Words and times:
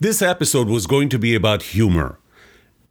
This 0.00 0.22
episode 0.22 0.68
was 0.68 0.86
going 0.86 1.08
to 1.10 1.18
be 1.18 1.34
about 1.34 1.62
humor. 1.62 2.18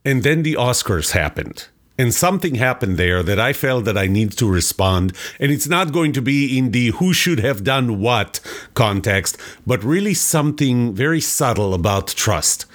And 0.04 0.22
then 0.22 0.42
the 0.42 0.54
Oscars 0.54 1.12
happened. 1.12 1.68
And 1.96 2.12
something 2.12 2.56
happened 2.56 2.96
there 2.96 3.22
that 3.22 3.38
I 3.38 3.52
felt 3.52 3.84
that 3.84 3.96
I 3.96 4.06
need 4.06 4.32
to 4.38 4.50
respond. 4.50 5.14
And 5.38 5.52
it's 5.52 5.68
not 5.68 5.92
going 5.92 6.12
to 6.14 6.22
be 6.22 6.58
in 6.58 6.70
the 6.70 6.88
who 6.88 7.12
should 7.12 7.40
have 7.40 7.62
done 7.62 8.00
what 8.00 8.40
context, 8.74 9.36
but 9.66 9.84
really 9.84 10.14
something 10.14 10.94
very 10.94 11.20
subtle 11.20 11.74
about 11.74 12.08
trust. 12.08 12.66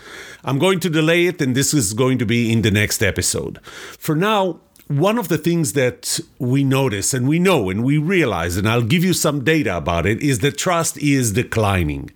I'm 0.44 0.58
going 0.58 0.80
to 0.82 0.90
delay 0.90 1.26
it, 1.26 1.42
and 1.42 1.54
this 1.54 1.74
is 1.74 1.94
going 1.94 2.18
to 2.20 2.26
be 2.26 2.52
in 2.52 2.62
the 2.62 2.72
next 2.72 3.04
episode. 3.04 3.60
For 3.98 4.16
now, 4.16 4.62
one 4.88 5.18
of 5.18 5.28
the 5.28 5.38
things 5.38 5.74
that 5.74 6.20
we 6.40 6.64
notice 6.64 7.14
and 7.14 7.28
we 7.28 7.40
know 7.40 7.70
and 7.70 7.84
we 7.84 7.98
realize, 7.98 8.58
and 8.58 8.70
I'll 8.70 8.82
give 8.82 9.04
you 9.04 9.14
some 9.14 9.44
data 9.44 9.76
about 9.76 10.06
it, 10.06 10.22
is 10.22 10.40
that 10.40 10.58
trust 10.58 10.98
is 10.98 11.34
declining. 11.34 12.12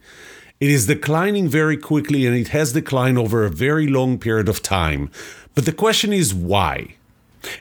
It 0.59 0.69
is 0.69 0.87
declining 0.87 1.49
very 1.49 1.77
quickly 1.77 2.25
and 2.25 2.35
it 2.35 2.49
has 2.49 2.73
declined 2.73 3.17
over 3.17 3.43
a 3.43 3.49
very 3.49 3.87
long 3.87 4.17
period 4.17 4.47
of 4.47 4.61
time. 4.61 5.11
But 5.55 5.65
the 5.65 5.73
question 5.73 6.13
is 6.13 6.33
why? 6.33 6.95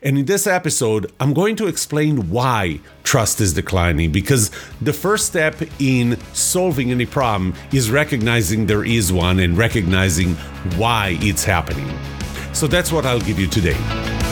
And 0.03 0.19
in 0.19 0.27
this 0.27 0.47
episode, 0.47 1.11
I'm 1.19 1.35
going 1.35 1.57
to 1.57 1.67
explain 1.67 2.31
why 2.31 2.81
trust 3.03 3.41
is 3.41 3.55
declining 3.55 4.13
because 4.13 4.51
the 4.81 4.93
first 4.93 5.27
step 5.27 5.57
in 5.81 6.19
solving 6.33 6.93
any 6.93 7.07
problem 7.07 7.55
is 7.73 7.91
recognizing 7.91 8.67
there 8.67 8.85
is 8.85 9.13
one 9.13 9.41
and 9.41 9.59
recognizing 9.59 10.35
why 10.77 11.17
it's 11.21 11.45
happening. 11.45 11.91
So 12.53 12.67
that's 12.67 12.93
what 12.93 13.07
I'll 13.07 13.21
give 13.21 13.39
you 13.39 13.49
today. 13.49 14.32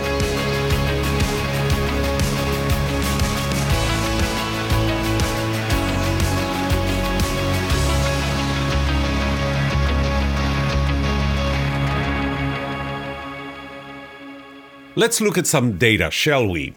Let's 14.93 15.21
look 15.21 15.37
at 15.37 15.47
some 15.47 15.77
data, 15.77 16.11
shall 16.11 16.49
we? 16.49 16.73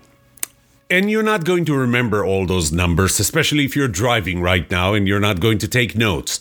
And 0.89 1.11
you're 1.11 1.25
not 1.25 1.45
going 1.45 1.65
to 1.65 1.75
remember 1.75 2.25
all 2.25 2.47
those 2.47 2.71
numbers, 2.71 3.19
especially 3.19 3.65
if 3.65 3.75
you're 3.75 3.89
driving 3.89 4.41
right 4.41 4.71
now 4.71 4.95
and 4.95 5.09
you're 5.09 5.19
not 5.19 5.41
going 5.41 5.59
to 5.59 5.67
take 5.67 5.97
notes. 5.97 6.39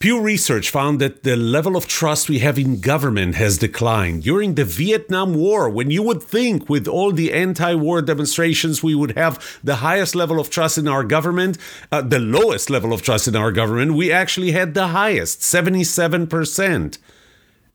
Pew 0.00 0.20
Research 0.20 0.70
found 0.70 1.00
that 1.00 1.22
the 1.22 1.36
level 1.36 1.76
of 1.76 1.86
trust 1.86 2.28
we 2.28 2.40
have 2.40 2.58
in 2.58 2.80
government 2.80 3.36
has 3.36 3.58
declined. 3.58 4.24
During 4.24 4.56
the 4.56 4.64
Vietnam 4.64 5.34
War, 5.34 5.70
when 5.70 5.88
you 5.92 6.02
would 6.02 6.20
think 6.20 6.68
with 6.68 6.88
all 6.88 7.12
the 7.12 7.32
anti 7.32 7.74
war 7.74 8.02
demonstrations 8.02 8.82
we 8.82 8.96
would 8.96 9.16
have 9.16 9.60
the 9.62 9.76
highest 9.76 10.16
level 10.16 10.40
of 10.40 10.50
trust 10.50 10.78
in 10.78 10.88
our 10.88 11.04
government, 11.04 11.58
uh, 11.92 12.02
the 12.02 12.18
lowest 12.18 12.70
level 12.70 12.92
of 12.92 13.02
trust 13.02 13.28
in 13.28 13.36
our 13.36 13.52
government, 13.52 13.94
we 13.94 14.10
actually 14.10 14.50
had 14.50 14.74
the 14.74 14.88
highest, 14.88 15.42
77%. 15.42 16.98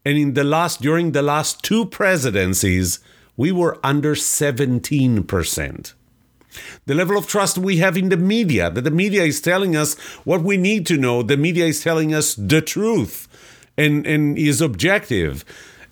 And 0.05 0.17
in 0.17 0.33
the 0.33 0.43
last, 0.43 0.81
during 0.81 1.13
the 1.13 1.21
last 1.21 1.63
two 1.63 1.85
presidencies, 1.85 2.99
we 3.37 3.51
were 3.51 3.79
under 3.83 4.15
17%. 4.15 5.93
The 6.85 6.93
level 6.93 7.17
of 7.17 7.27
trust 7.27 7.57
we 7.57 7.77
have 7.77 7.97
in 7.97 8.09
the 8.09 8.17
media, 8.17 8.69
that 8.69 8.83
the 8.83 8.91
media 8.91 9.23
is 9.23 9.41
telling 9.41 9.75
us 9.75 9.95
what 10.23 10.43
we 10.43 10.57
need 10.57 10.85
to 10.87 10.97
know, 10.97 11.23
the 11.23 11.37
media 11.37 11.65
is 11.65 11.81
telling 11.81 12.13
us 12.13 12.35
the 12.35 12.61
truth 12.61 13.27
and, 13.77 14.05
and 14.05 14.37
is 14.37 14.61
objective. 14.61 15.43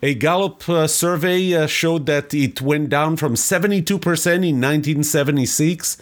A 0.04 0.14
Gallup 0.16 0.68
uh, 0.68 0.88
survey 0.88 1.54
uh, 1.54 1.68
showed 1.68 2.06
that 2.08 2.34
it 2.34 2.62
went 2.62 2.90
down 2.90 3.18
from 3.18 3.36
72% 3.36 3.92
in 3.92 4.62
1976 4.62 5.98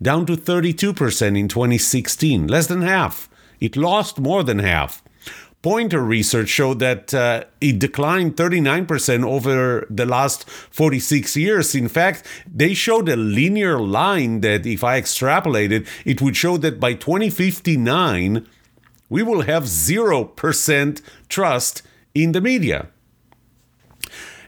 down 0.00 0.26
to 0.26 0.36
32% 0.36 1.38
in 1.38 1.48
2016, 1.48 2.46
less 2.48 2.66
than 2.66 2.82
half. 2.82 3.28
It 3.60 3.76
lost 3.76 4.18
more 4.18 4.42
than 4.42 4.58
half. 4.58 5.02
Poynter 5.62 6.02
research 6.02 6.48
showed 6.48 6.80
that 6.80 7.14
uh, 7.14 7.44
it 7.60 7.78
declined 7.78 8.36
39% 8.36 9.24
over 9.24 9.86
the 9.88 10.04
last 10.04 10.48
46 10.50 11.36
years. 11.36 11.74
In 11.76 11.88
fact, 11.88 12.26
they 12.52 12.74
showed 12.74 13.08
a 13.08 13.14
linear 13.14 13.78
line 13.78 14.40
that, 14.40 14.66
if 14.66 14.82
I 14.82 15.00
extrapolated, 15.00 15.86
it 16.04 16.20
would 16.20 16.36
show 16.36 16.56
that 16.56 16.80
by 16.80 16.94
2059, 16.94 18.44
we 19.08 19.22
will 19.22 19.42
have 19.42 19.64
0% 19.64 21.02
trust 21.28 21.82
in 22.12 22.32
the 22.32 22.40
media. 22.40 22.88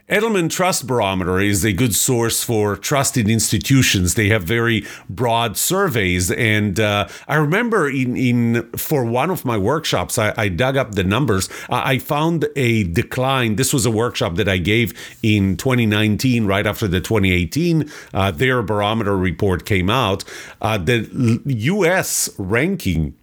Edelman 0.07 0.51
Trust 0.51 0.85
Barometer 0.85 1.39
is 1.39 1.65
a 1.65 1.73
good 1.73 1.95
source 1.95 2.43
for 2.43 2.75
trusted 2.75 3.27
institutions. 3.27 4.13
They 4.13 4.29
have 4.29 4.43
very 4.43 4.85
broad 5.09 5.57
surveys, 5.57 6.29
and 6.29 6.79
uh, 6.79 7.07
I 7.27 7.37
remember 7.37 7.89
in, 7.89 8.15
in 8.15 8.69
for 8.73 9.03
one 9.03 9.31
of 9.31 9.45
my 9.45 9.57
workshops, 9.57 10.19
I, 10.19 10.31
I 10.37 10.49
dug 10.49 10.77
up 10.77 10.93
the 10.93 11.03
numbers. 11.03 11.49
I 11.69 11.97
found 11.97 12.47
a 12.55 12.83
decline. 12.83 13.55
This 13.55 13.73
was 13.73 13.87
a 13.87 13.91
workshop 13.91 14.35
that 14.35 14.47
I 14.47 14.57
gave 14.57 14.93
in 15.23 15.57
2019, 15.57 16.45
right 16.45 16.67
after 16.67 16.87
the 16.87 17.01
2018 17.01 17.89
uh, 18.13 18.29
their 18.29 18.61
barometer 18.61 19.17
report 19.17 19.65
came 19.65 19.89
out. 19.89 20.23
Uh, 20.61 20.77
the 20.77 21.41
U.S. 21.45 22.29
ranking 22.37 23.15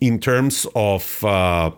in 0.00 0.20
terms 0.20 0.64
of 0.76 1.24
uh, 1.24 1.72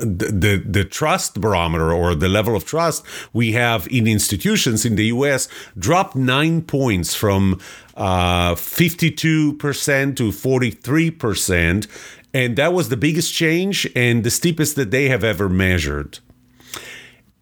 the, 0.00 0.62
the, 0.64 0.84
trust 0.84 1.40
barometer 1.40 1.92
or 1.92 2.14
the 2.14 2.28
level 2.28 2.56
of 2.56 2.64
trust 2.64 3.04
we 3.32 3.52
have 3.52 3.86
in 3.88 4.06
institutions 4.06 4.84
in 4.84 4.96
the 4.96 5.06
US 5.06 5.48
dropped 5.78 6.16
nine 6.16 6.62
points 6.62 7.14
from 7.14 7.60
uh, 7.96 8.54
52% 8.54 10.16
to 10.16 10.28
43%. 10.30 11.88
And 12.32 12.56
that 12.56 12.72
was 12.72 12.88
the 12.88 12.96
biggest 12.96 13.32
change 13.32 13.88
and 13.94 14.24
the 14.24 14.30
steepest 14.30 14.76
that 14.76 14.90
they 14.90 15.08
have 15.08 15.22
ever 15.22 15.48
measured. 15.48 16.18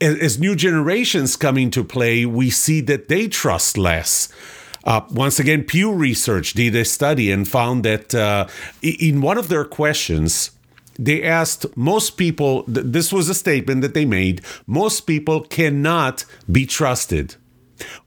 As, 0.01 0.19
as 0.19 0.39
new 0.39 0.55
generations 0.55 1.37
come 1.37 1.57
into 1.57 1.85
play, 1.85 2.27
we 2.27 2.51
see 2.51 2.81
that 2.83 3.09
they 3.09 3.29
trust 3.29 3.79
less. 3.79 4.29
Uh, 4.85 5.03
once 5.11 5.39
again, 5.39 5.63
Pew 5.63 5.93
Research 5.93 6.55
did 6.55 6.75
a 6.75 6.85
study 6.85 7.31
and 7.31 7.47
found 7.47 7.85
that 7.85 8.15
uh, 8.15 8.49
in 8.83 9.21
one 9.21 9.39
of 9.39 9.49
their 9.49 9.65
questions, 9.65 10.51
they 10.99 11.23
asked 11.23 11.77
most 11.77 12.17
people, 12.17 12.65
this 12.67 13.13
was 13.13 13.29
a 13.29 13.35
statement 13.35 13.83
that 13.83 13.95
they 13.95 14.05
made 14.05 14.43
most 14.67 15.03
people 15.03 15.41
cannot 15.43 16.25
be 16.51 16.67
trusted. 16.67 17.37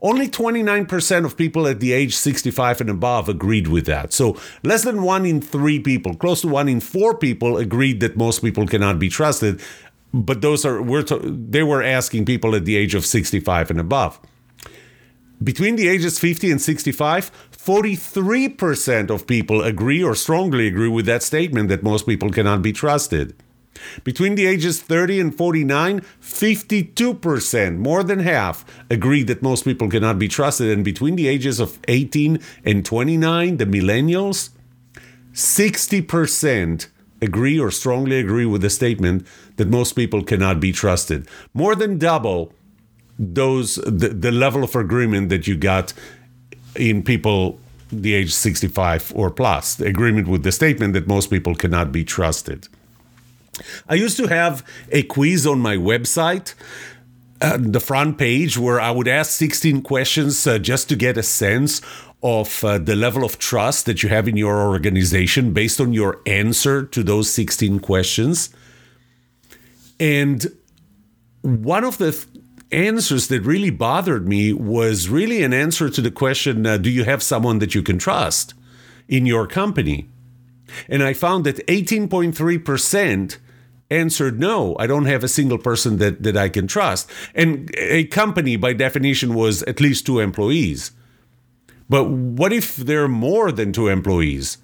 Only 0.01 0.27
29% 0.27 1.25
of 1.25 1.35
people 1.35 1.67
at 1.67 1.79
the 1.79 1.91
age 1.91 2.15
65 2.15 2.81
and 2.81 2.89
above 2.89 3.27
agreed 3.27 3.67
with 3.67 3.85
that. 3.87 4.13
So, 4.13 4.37
less 4.63 4.83
than 4.83 5.03
one 5.03 5.25
in 5.25 5.41
three 5.41 5.79
people, 5.79 6.15
close 6.15 6.41
to 6.41 6.47
one 6.47 6.69
in 6.69 6.79
four 6.79 7.17
people 7.17 7.57
agreed 7.57 7.99
that 7.99 8.15
most 8.15 8.41
people 8.41 8.67
cannot 8.67 8.99
be 8.99 9.09
trusted. 9.09 9.61
But 10.13 10.41
those 10.41 10.65
are, 10.65 10.81
we're 10.81 11.03
they 11.03 11.63
were 11.63 11.83
asking 11.83 12.25
people 12.25 12.55
at 12.55 12.63
the 12.63 12.77
age 12.77 12.95
of 12.95 13.05
65 13.05 13.69
and 13.69 13.79
above. 13.79 14.19
Between 15.43 15.75
the 15.75 15.89
ages 15.89 16.17
50 16.17 16.51
and 16.51 16.61
65, 16.61 17.29
43% 17.65 19.09
of 19.09 19.25
people 19.25 19.63
agree 19.63 20.03
or 20.03 20.13
strongly 20.13 20.67
agree 20.67 20.87
with 20.87 21.07
that 21.07 21.23
statement 21.23 21.67
that 21.69 21.81
most 21.81 22.05
people 22.05 22.29
cannot 22.29 22.61
be 22.61 22.71
trusted. 22.71 23.35
Between 24.03 24.35
the 24.35 24.45
ages 24.45 24.79
30 24.81 25.19
and 25.19 25.35
49, 25.35 26.01
52%, 26.21 27.77
more 27.77 28.03
than 28.03 28.19
half, 28.19 28.65
agree 28.91 29.23
that 29.23 29.41
most 29.41 29.65
people 29.65 29.89
cannot 29.89 30.19
be 30.19 30.27
trusted. 30.27 30.69
And 30.69 30.85
between 30.85 31.15
the 31.15 31.27
ages 31.27 31.59
of 31.59 31.79
18 31.87 32.39
and 32.63 32.85
29, 32.85 33.57
the 33.57 33.65
millennials, 33.65 34.49
60% 35.33 36.87
agree 37.19 37.59
or 37.59 37.71
strongly 37.71 38.19
agree 38.19 38.45
with 38.45 38.61
the 38.61 38.69
statement 38.69 39.25
that 39.55 39.69
most 39.69 39.93
people 39.93 40.23
cannot 40.23 40.59
be 40.59 40.71
trusted. 40.71 41.27
More 41.53 41.75
than 41.75 41.97
double 41.97 42.53
those 43.17 43.75
the, 43.75 44.09
the 44.09 44.31
level 44.31 44.63
of 44.63 44.75
agreement 44.75 45.29
that 45.29 45.47
you 45.47 45.55
got 45.55 45.93
in 46.75 47.03
people 47.03 47.59
the 47.91 48.13
age 48.13 48.33
65 48.33 49.13
or 49.15 49.29
plus, 49.29 49.75
the 49.75 49.85
agreement 49.85 50.27
with 50.27 50.43
the 50.43 50.51
statement 50.51 50.93
that 50.93 51.07
most 51.07 51.29
people 51.29 51.55
cannot 51.55 51.91
be 51.91 52.03
trusted. 52.03 52.67
I 53.87 53.95
used 53.95 54.17
to 54.17 54.27
have 54.27 54.65
a 54.91 55.03
quiz 55.03 55.47
on 55.47 55.59
my 55.59 55.75
website, 55.75 56.55
uh, 57.41 57.57
the 57.59 57.79
front 57.79 58.17
page, 58.17 58.57
where 58.57 58.81
I 58.81 58.91
would 58.91 59.07
ask 59.07 59.31
16 59.31 59.81
questions 59.81 60.45
uh, 60.45 60.57
just 60.57 60.89
to 60.89 60.95
get 60.95 61.17
a 61.17 61.23
sense 61.23 61.81
of 62.23 62.63
uh, 62.63 62.77
the 62.77 62.95
level 62.95 63.23
of 63.23 63.37
trust 63.37 63.85
that 63.85 64.01
you 64.01 64.09
have 64.09 64.27
in 64.27 64.35
your 64.35 64.67
organization 64.67 65.53
based 65.53 65.79
on 65.79 65.93
your 65.93 66.21
answer 66.25 66.83
to 66.83 67.03
those 67.03 67.29
16 67.29 67.79
questions. 67.79 68.49
And 69.99 70.45
one 71.41 71.83
of 71.83 71.97
the 71.97 72.11
th- 72.11 72.25
answers 72.71 73.27
that 73.27 73.41
really 73.41 73.69
bothered 73.69 74.27
me 74.27 74.53
was 74.53 75.09
really 75.09 75.43
an 75.43 75.53
answer 75.53 75.89
to 75.89 76.01
the 76.01 76.11
question 76.11 76.65
uh, 76.65 76.77
do 76.77 76.89
you 76.89 77.03
have 77.03 77.21
someone 77.21 77.59
that 77.59 77.75
you 77.75 77.83
can 77.83 77.97
trust 77.97 78.53
in 79.07 79.25
your 79.25 79.47
company? 79.47 80.09
And 80.89 81.03
I 81.03 81.13
found 81.13 81.45
that 81.45 81.65
18.3% 81.67 83.37
answered 83.91 84.39
no, 84.39 84.75
I 84.79 84.87
don't 84.87 85.05
have 85.05 85.23
a 85.23 85.27
single 85.27 85.57
person 85.57 85.97
that, 85.97 86.23
that 86.23 86.35
I 86.35 86.49
can 86.49 86.67
trust. 86.67 87.09
And 87.33 87.71
a 87.77 88.05
company, 88.05 88.55
by 88.57 88.73
definition, 88.73 89.33
was 89.33 89.63
at 89.63 89.79
least 89.79 90.05
two 90.05 90.19
employees. 90.19 90.91
But 91.87 92.09
what 92.09 92.51
if 92.51 92.75
there 92.77 93.03
are 93.03 93.09
more 93.09 93.51
than 93.51 93.71
two 93.71 93.87
employees? 93.87 94.57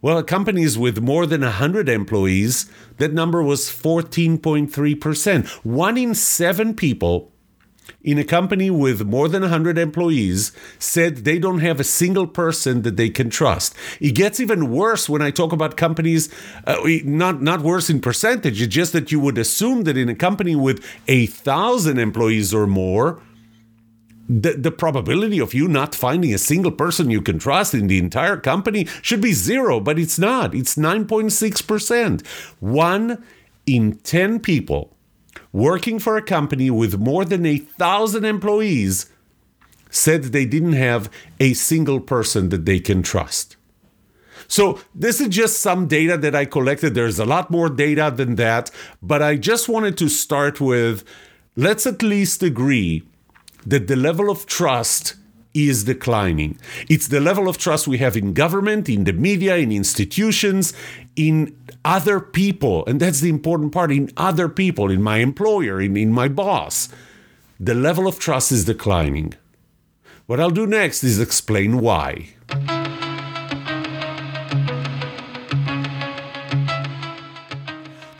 Well, 0.00 0.22
companies 0.22 0.78
with 0.78 1.02
more 1.02 1.26
than 1.26 1.40
100 1.40 1.88
employees, 1.88 2.70
that 2.98 3.12
number 3.12 3.42
was 3.42 3.62
14.3%. 3.66 5.48
One 5.64 5.98
in 5.98 6.14
seven 6.14 6.74
people 6.74 7.32
in 8.02 8.18
a 8.18 8.24
company 8.24 8.70
with 8.70 9.06
more 9.06 9.28
than 9.28 9.42
100 9.42 9.76
employees 9.78 10.52
said 10.78 11.18
they 11.18 11.38
don't 11.38 11.58
have 11.58 11.80
a 11.80 11.84
single 11.84 12.26
person 12.26 12.82
that 12.82 12.96
they 12.96 13.10
can 13.10 13.30
trust. 13.30 13.74
It 14.00 14.12
gets 14.12 14.40
even 14.40 14.70
worse 14.70 15.08
when 15.08 15.22
I 15.22 15.30
talk 15.30 15.52
about 15.52 15.76
companies, 15.76 16.28
uh, 16.66 16.76
not, 17.04 17.42
not 17.42 17.60
worse 17.60 17.90
in 17.90 18.00
percentage, 18.00 18.62
it's 18.62 18.74
just 18.74 18.92
that 18.92 19.12
you 19.12 19.20
would 19.20 19.38
assume 19.38 19.82
that 19.82 19.96
in 19.96 20.08
a 20.08 20.14
company 20.14 20.56
with 20.56 20.84
a 21.08 21.26
thousand 21.26 21.98
employees 21.98 22.54
or 22.54 22.66
more, 22.66 23.20
the, 24.28 24.52
the 24.52 24.70
probability 24.70 25.40
of 25.40 25.52
you 25.54 25.66
not 25.66 25.94
finding 25.94 26.32
a 26.32 26.38
single 26.38 26.70
person 26.70 27.10
you 27.10 27.20
can 27.20 27.38
trust 27.40 27.74
in 27.74 27.88
the 27.88 27.98
entire 27.98 28.36
company 28.36 28.86
should 29.02 29.20
be 29.20 29.32
zero, 29.32 29.80
but 29.80 29.98
it's 29.98 30.20
not. 30.20 30.54
It's 30.54 30.76
9.6%. 30.76 32.24
One 32.60 33.24
in 33.66 33.96
10 33.98 34.38
people 34.38 34.96
working 35.52 35.98
for 35.98 36.16
a 36.16 36.22
company 36.22 36.70
with 36.70 36.98
more 36.98 37.24
than 37.24 37.44
a 37.44 37.58
thousand 37.58 38.24
employees 38.24 39.10
said 39.90 40.24
they 40.24 40.44
didn't 40.44 40.74
have 40.74 41.10
a 41.40 41.52
single 41.54 42.00
person 42.00 42.48
that 42.50 42.64
they 42.64 42.78
can 42.78 43.02
trust. 43.02 43.56
So, 44.46 44.80
this 44.94 45.20
is 45.20 45.28
just 45.28 45.60
some 45.60 45.86
data 45.86 46.16
that 46.16 46.34
I 46.34 46.44
collected. 46.44 46.94
There's 46.94 47.20
a 47.20 47.24
lot 47.24 47.50
more 47.50 47.68
data 47.68 48.12
than 48.14 48.34
that, 48.34 48.70
but 49.00 49.22
I 49.22 49.36
just 49.36 49.68
wanted 49.68 49.96
to 49.98 50.08
start 50.08 50.60
with 50.60 51.04
let's 51.56 51.86
at 51.86 52.02
least 52.02 52.42
agree 52.42 53.04
that 53.66 53.86
the 53.86 53.96
level 53.96 54.30
of 54.30 54.46
trust 54.46 55.14
is 55.54 55.84
declining. 55.84 56.58
It's 56.88 57.08
the 57.08 57.20
level 57.20 57.48
of 57.48 57.58
trust 57.58 57.88
we 57.88 57.98
have 57.98 58.16
in 58.16 58.32
government, 58.32 58.88
in 58.88 59.04
the 59.04 59.12
media, 59.12 59.56
in 59.56 59.72
institutions, 59.72 60.72
in 61.28 61.56
other 61.84 62.20
people. 62.20 62.84
And 62.86 63.00
that's 63.00 63.20
the 63.20 63.28
important 63.28 63.72
part 63.72 63.92
in 63.92 64.10
other 64.16 64.48
people, 64.48 64.90
in 64.90 65.02
my 65.02 65.18
employer, 65.18 65.80
in, 65.80 65.96
in 65.96 66.12
my 66.12 66.28
boss. 66.28 66.88
The 67.58 67.74
level 67.74 68.06
of 68.06 68.18
trust 68.18 68.52
is 68.52 68.64
declining. 68.64 69.34
What 70.26 70.40
I'll 70.40 70.50
do 70.50 70.66
next 70.66 71.04
is 71.04 71.20
explain 71.20 71.80
why. 71.80 72.28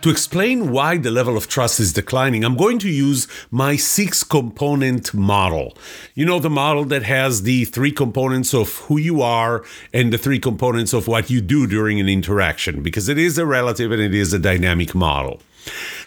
To 0.02 0.08
explain 0.08 0.70
why 0.72 0.96
the 0.96 1.10
level 1.10 1.36
of 1.36 1.46
trust 1.46 1.78
is 1.78 1.92
declining, 1.92 2.42
I'm 2.42 2.56
going 2.56 2.78
to 2.78 2.88
use 2.88 3.28
my 3.50 3.76
six 3.76 4.24
component 4.24 5.12
model. 5.12 5.76
You 6.14 6.24
know, 6.24 6.38
the 6.38 6.48
model 6.48 6.86
that 6.86 7.02
has 7.02 7.42
the 7.42 7.66
three 7.66 7.92
components 7.92 8.54
of 8.54 8.74
who 8.86 8.96
you 8.96 9.20
are 9.20 9.62
and 9.92 10.10
the 10.10 10.16
three 10.16 10.38
components 10.38 10.94
of 10.94 11.06
what 11.06 11.28
you 11.28 11.42
do 11.42 11.66
during 11.66 12.00
an 12.00 12.08
interaction, 12.08 12.82
because 12.82 13.10
it 13.10 13.18
is 13.18 13.36
a 13.36 13.44
relative 13.44 13.92
and 13.92 14.00
it 14.00 14.14
is 14.14 14.32
a 14.32 14.38
dynamic 14.38 14.94
model. 14.94 15.42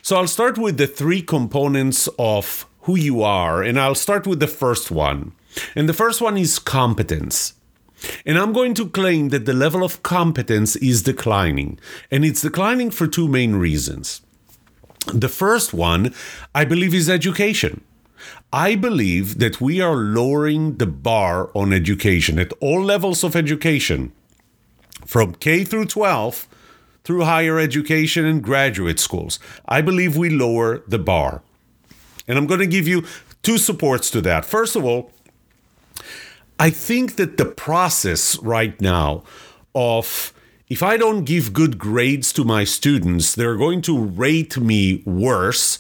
So 0.01 0.15
I'll 0.15 0.27
start 0.27 0.57
with 0.57 0.77
the 0.77 0.87
three 0.87 1.21
components 1.21 2.09
of 2.17 2.65
who 2.81 2.97
you 2.97 3.21
are, 3.21 3.61
and 3.61 3.79
I'll 3.79 3.93
start 3.93 4.25
with 4.25 4.39
the 4.39 4.47
first 4.47 4.89
one. 4.89 5.33
And 5.75 5.87
the 5.87 5.93
first 5.93 6.19
one 6.19 6.35
is 6.35 6.57
competence. 6.57 7.53
And 8.25 8.38
I'm 8.38 8.53
going 8.53 8.73
to 8.75 8.89
claim 8.89 9.29
that 9.29 9.45
the 9.45 9.53
level 9.53 9.83
of 9.83 10.03
competence 10.03 10.75
is 10.77 11.03
declining. 11.03 11.79
And 12.11 12.25
it's 12.25 12.41
declining 12.41 12.91
for 12.91 13.07
two 13.07 13.27
main 13.27 13.55
reasons. 13.55 14.21
The 15.13 15.29
first 15.29 15.73
one, 15.73 16.13
I 16.55 16.65
believe, 16.65 16.94
is 16.94 17.09
education. 17.09 17.83
I 18.51 18.75
believe 18.75 19.39
that 19.39 19.59
we 19.59 19.81
are 19.81 19.95
lowering 19.95 20.77
the 20.77 20.85
bar 20.85 21.51
on 21.53 21.73
education 21.73 22.39
at 22.39 22.53
all 22.61 22.81
levels 22.81 23.23
of 23.23 23.35
education, 23.35 24.13
from 25.05 25.35
K 25.35 25.63
through 25.63 25.85
12 25.88 26.47
through 27.03 27.25
higher 27.25 27.59
education 27.59 28.25
and 28.25 28.44
graduate 28.44 29.00
schools. 29.00 29.39
I 29.67 29.81
believe 29.81 30.15
we 30.15 30.29
lower 30.29 30.83
the 30.88 31.00
bar. 31.00 31.41
And 32.27 32.38
I'm 32.38 32.47
going 32.47 32.61
to 32.61 32.67
give 32.67 32.88
you 32.88 33.05
two 33.41 33.57
supports 33.57 34.09
to 34.11 34.21
that. 34.21 34.45
First 34.45 34.75
of 34.75 34.85
all, 34.85 35.11
I 36.63 36.69
think 36.69 37.18
that 37.18 37.36
the 37.36 37.44
process 37.44 38.39
right 38.42 38.80
now 38.80 39.24
of 39.75 40.31
if 40.69 40.81
I 40.81 40.95
don't 40.95 41.25
give 41.25 41.51
good 41.51 41.77
grades 41.77 42.31
to 42.31 42.45
my 42.45 42.63
students, 42.63 43.36
they're 43.36 43.57
going 43.57 43.81
to 43.81 44.00
rate 44.00 44.57
me 44.57 45.04
worse. 45.06 45.77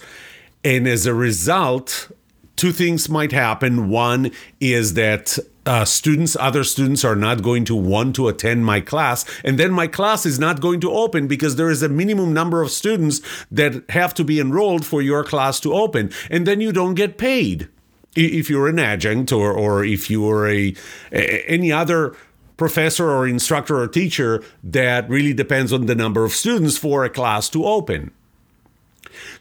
And 0.61 0.85
as 0.85 1.05
a 1.05 1.13
result, 1.13 2.11
two 2.57 2.73
things 2.73 3.07
might 3.07 3.31
happen. 3.31 3.87
One 3.87 4.31
is 4.59 4.95
that 4.95 5.39
uh, 5.65 5.85
students, 5.85 6.35
other 6.37 6.65
students, 6.65 7.05
are 7.05 7.15
not 7.15 7.43
going 7.43 7.63
to 7.63 7.75
want 7.75 8.17
to 8.17 8.27
attend 8.27 8.65
my 8.65 8.81
class, 8.81 9.23
and 9.45 9.57
then 9.57 9.71
my 9.71 9.87
class 9.87 10.25
is 10.25 10.37
not 10.37 10.59
going 10.59 10.81
to 10.81 10.91
open 10.91 11.29
because 11.29 11.55
there 11.55 11.69
is 11.69 11.81
a 11.81 11.87
minimum 11.87 12.33
number 12.33 12.61
of 12.61 12.69
students 12.69 13.21
that 13.49 13.89
have 13.91 14.13
to 14.15 14.25
be 14.25 14.37
enrolled 14.37 14.85
for 14.85 15.01
your 15.01 15.23
class 15.23 15.61
to 15.61 15.73
open, 15.73 16.11
and 16.29 16.45
then 16.45 16.59
you 16.59 16.73
don't 16.73 16.95
get 16.95 17.17
paid 17.17 17.69
if 18.15 18.49
you're 18.49 18.67
an 18.67 18.79
adjunct 18.79 19.31
or 19.31 19.51
or 19.51 19.83
if 19.83 20.09
you 20.09 20.29
are 20.29 20.47
a, 20.47 20.75
a 21.11 21.43
any 21.47 21.71
other 21.71 22.15
professor 22.57 23.09
or 23.09 23.27
instructor 23.27 23.79
or 23.79 23.87
teacher 23.87 24.43
that 24.63 25.09
really 25.09 25.33
depends 25.33 25.73
on 25.73 25.85
the 25.87 25.95
number 25.95 26.23
of 26.23 26.31
students 26.31 26.77
for 26.77 27.03
a 27.03 27.09
class 27.09 27.49
to 27.49 27.65
open. 27.65 28.11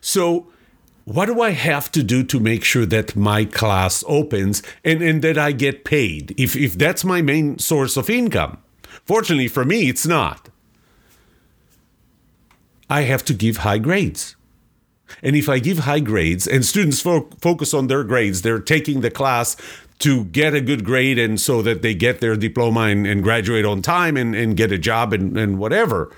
So 0.01 0.47
what 1.05 1.27
do 1.27 1.41
I 1.41 1.51
have 1.51 1.91
to 1.93 2.03
do 2.03 2.23
to 2.25 2.41
make 2.41 2.65
sure 2.65 2.87
that 2.87 3.17
my 3.17 3.45
class 3.45 4.05
opens 4.07 4.63
and, 4.85 5.03
and 5.03 5.23
that 5.23 5.37
I 5.37 5.53
get 5.53 5.85
paid 5.85 6.35
if, 6.39 6.57
if 6.57 6.75
that's 6.75 7.05
my 7.05 7.23
main 7.23 7.59
source 7.59 7.97
of 7.97 8.09
income? 8.09 8.59
Fortunately 9.05 9.49
for 9.49 9.65
me, 9.65 9.89
it's 9.89 10.07
not. 10.07 10.49
I 12.89 13.03
have 13.03 13.25
to 13.25 13.35
give 13.35 13.59
high 13.59 13.79
grades. 13.79 14.37
And 15.23 15.37
if 15.37 15.49
I 15.49 15.59
give 15.59 15.81
high 15.81 16.01
grades 16.01 16.47
and 16.47 16.65
students 16.65 17.01
fo- 17.01 17.29
focus 17.41 17.75
on 17.75 17.89
their 17.89 18.05
grades, 18.05 18.43
they're 18.43 18.61
taking 18.61 19.01
the 19.01 19.11
class 19.11 19.57
to 20.01 20.25
get 20.25 20.55
a 20.55 20.61
good 20.61 20.85
grade 20.85 21.19
and 21.19 21.41
so 21.41 21.63
that 21.63 21.83
they 21.83 21.95
get 21.95 22.21
their 22.21 22.37
diploma 22.37 22.81
and, 22.83 23.07
and 23.07 23.23
graduate 23.23 23.65
on 23.65 23.83
time 23.83 24.17
and, 24.17 24.35
and 24.35 24.57
get 24.57 24.73
a 24.73 24.79
job 24.79 25.13
and, 25.13 25.37
and 25.39 25.59
whatever. 25.59 26.13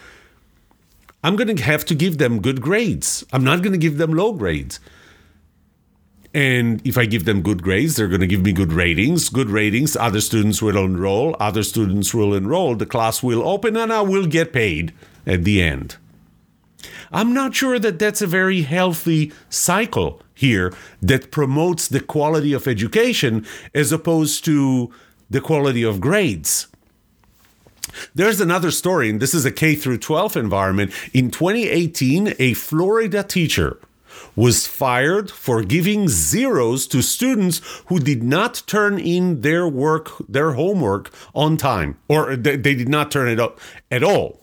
I'm 1.23 1.37
going 1.37 1.55
to 1.55 1.63
have 1.63 1.85
to 1.87 1.95
give 1.95 2.19
them 2.19 2.41
good 2.41 2.61
grades. 2.61 3.25
I'm 3.33 3.45
not 3.45 3.63
going 3.63 3.73
to 3.73 3.79
give 3.79 3.99
them 3.99 4.13
low 4.13 4.33
grades. 4.33 4.81
And 6.35 6.85
if 6.87 6.99
I 6.99 7.07
give 7.07 7.27
them 7.27 7.43
good 7.43 7.63
grades, 7.63 7.95
they're 7.95 8.09
going 8.09 8.21
to 8.21 8.27
give 8.27 8.43
me 8.43 8.53
good 8.53 8.73
ratings. 8.73 9.29
Good 9.29 9.49
ratings, 9.49 9.97
other 9.97 10.21
students 10.21 10.61
will 10.61 10.77
enroll, 10.77 11.37
other 11.39 11.63
students 11.63 12.13
will 12.13 12.35
enroll, 12.35 12.75
the 12.75 12.87
class 12.87 13.23
will 13.23 13.47
open, 13.49 13.77
and 13.77 13.93
I 13.93 14.01
will 14.01 14.27
get 14.27 14.53
paid 14.53 14.93
at 15.27 15.45
the 15.45 15.63
end. 15.63 15.97
I'm 17.15 17.33
not 17.33 17.55
sure 17.55 17.79
that 17.79 18.01
that's 18.01 18.21
a 18.21 18.27
very 18.27 18.63
healthy 18.63 19.33
cycle 19.49 20.21
here 20.35 20.75
that 21.01 21.31
promotes 21.31 21.87
the 21.87 22.01
quality 22.01 22.53
of 22.53 22.67
education 22.67 23.47
as 23.73 23.93
opposed 23.93 24.45
to 24.47 24.93
the 25.31 25.41
quality 25.41 25.85
of 25.85 26.01
grades. 26.01 26.67
There's 28.17 28.41
another 28.41 28.73
story, 28.73 29.09
and 29.11 29.21
this 29.21 29.33
is 29.33 29.45
a 29.45 29.53
K 29.53 29.77
through 29.77 29.99
12 29.99 30.37
environment. 30.37 30.93
In 31.13 31.31
2018, 31.31 32.35
a 32.41 32.55
Florida 32.55 33.23
teacher 33.23 33.79
was 34.35 34.67
fired 34.67 35.31
for 35.31 35.63
giving 35.63 36.09
zeros 36.09 36.89
to 36.89 37.01
students 37.01 37.61
who 37.87 38.01
did 38.01 38.25
not 38.25 38.65
turn 38.67 38.99
in 38.99 39.43
their 39.43 39.69
work, 39.69 40.11
their 40.29 40.55
homework 40.55 41.13
on 41.33 41.57
time, 41.57 41.97
or 42.09 42.35
they, 42.35 42.57
did 42.57 42.89
not 42.89 43.13
turn 43.13 43.29
it 43.29 43.39
up 43.39 43.61
at 43.93 44.03
all. 44.03 44.41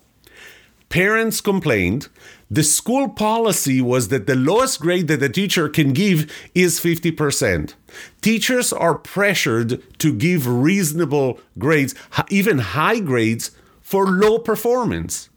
Parents 0.87 1.41
complained 1.41 2.07
the 2.51 2.63
school 2.63 3.07
policy 3.07 3.79
was 3.79 4.09
that 4.09 4.27
the 4.27 4.35
lowest 4.35 4.81
grade 4.81 5.07
that 5.07 5.23
a 5.23 5.29
teacher 5.29 5.69
can 5.69 5.93
give 5.93 6.29
is 6.53 6.81
50%. 6.81 7.75
Teachers 8.21 8.73
are 8.73 8.95
pressured 8.95 9.81
to 9.99 10.13
give 10.13 10.45
reasonable 10.45 11.39
grades, 11.57 11.95
even 12.29 12.59
high 12.59 12.99
grades, 12.99 13.51
for 13.81 14.05
low 14.05 14.37
performance. 14.37 15.29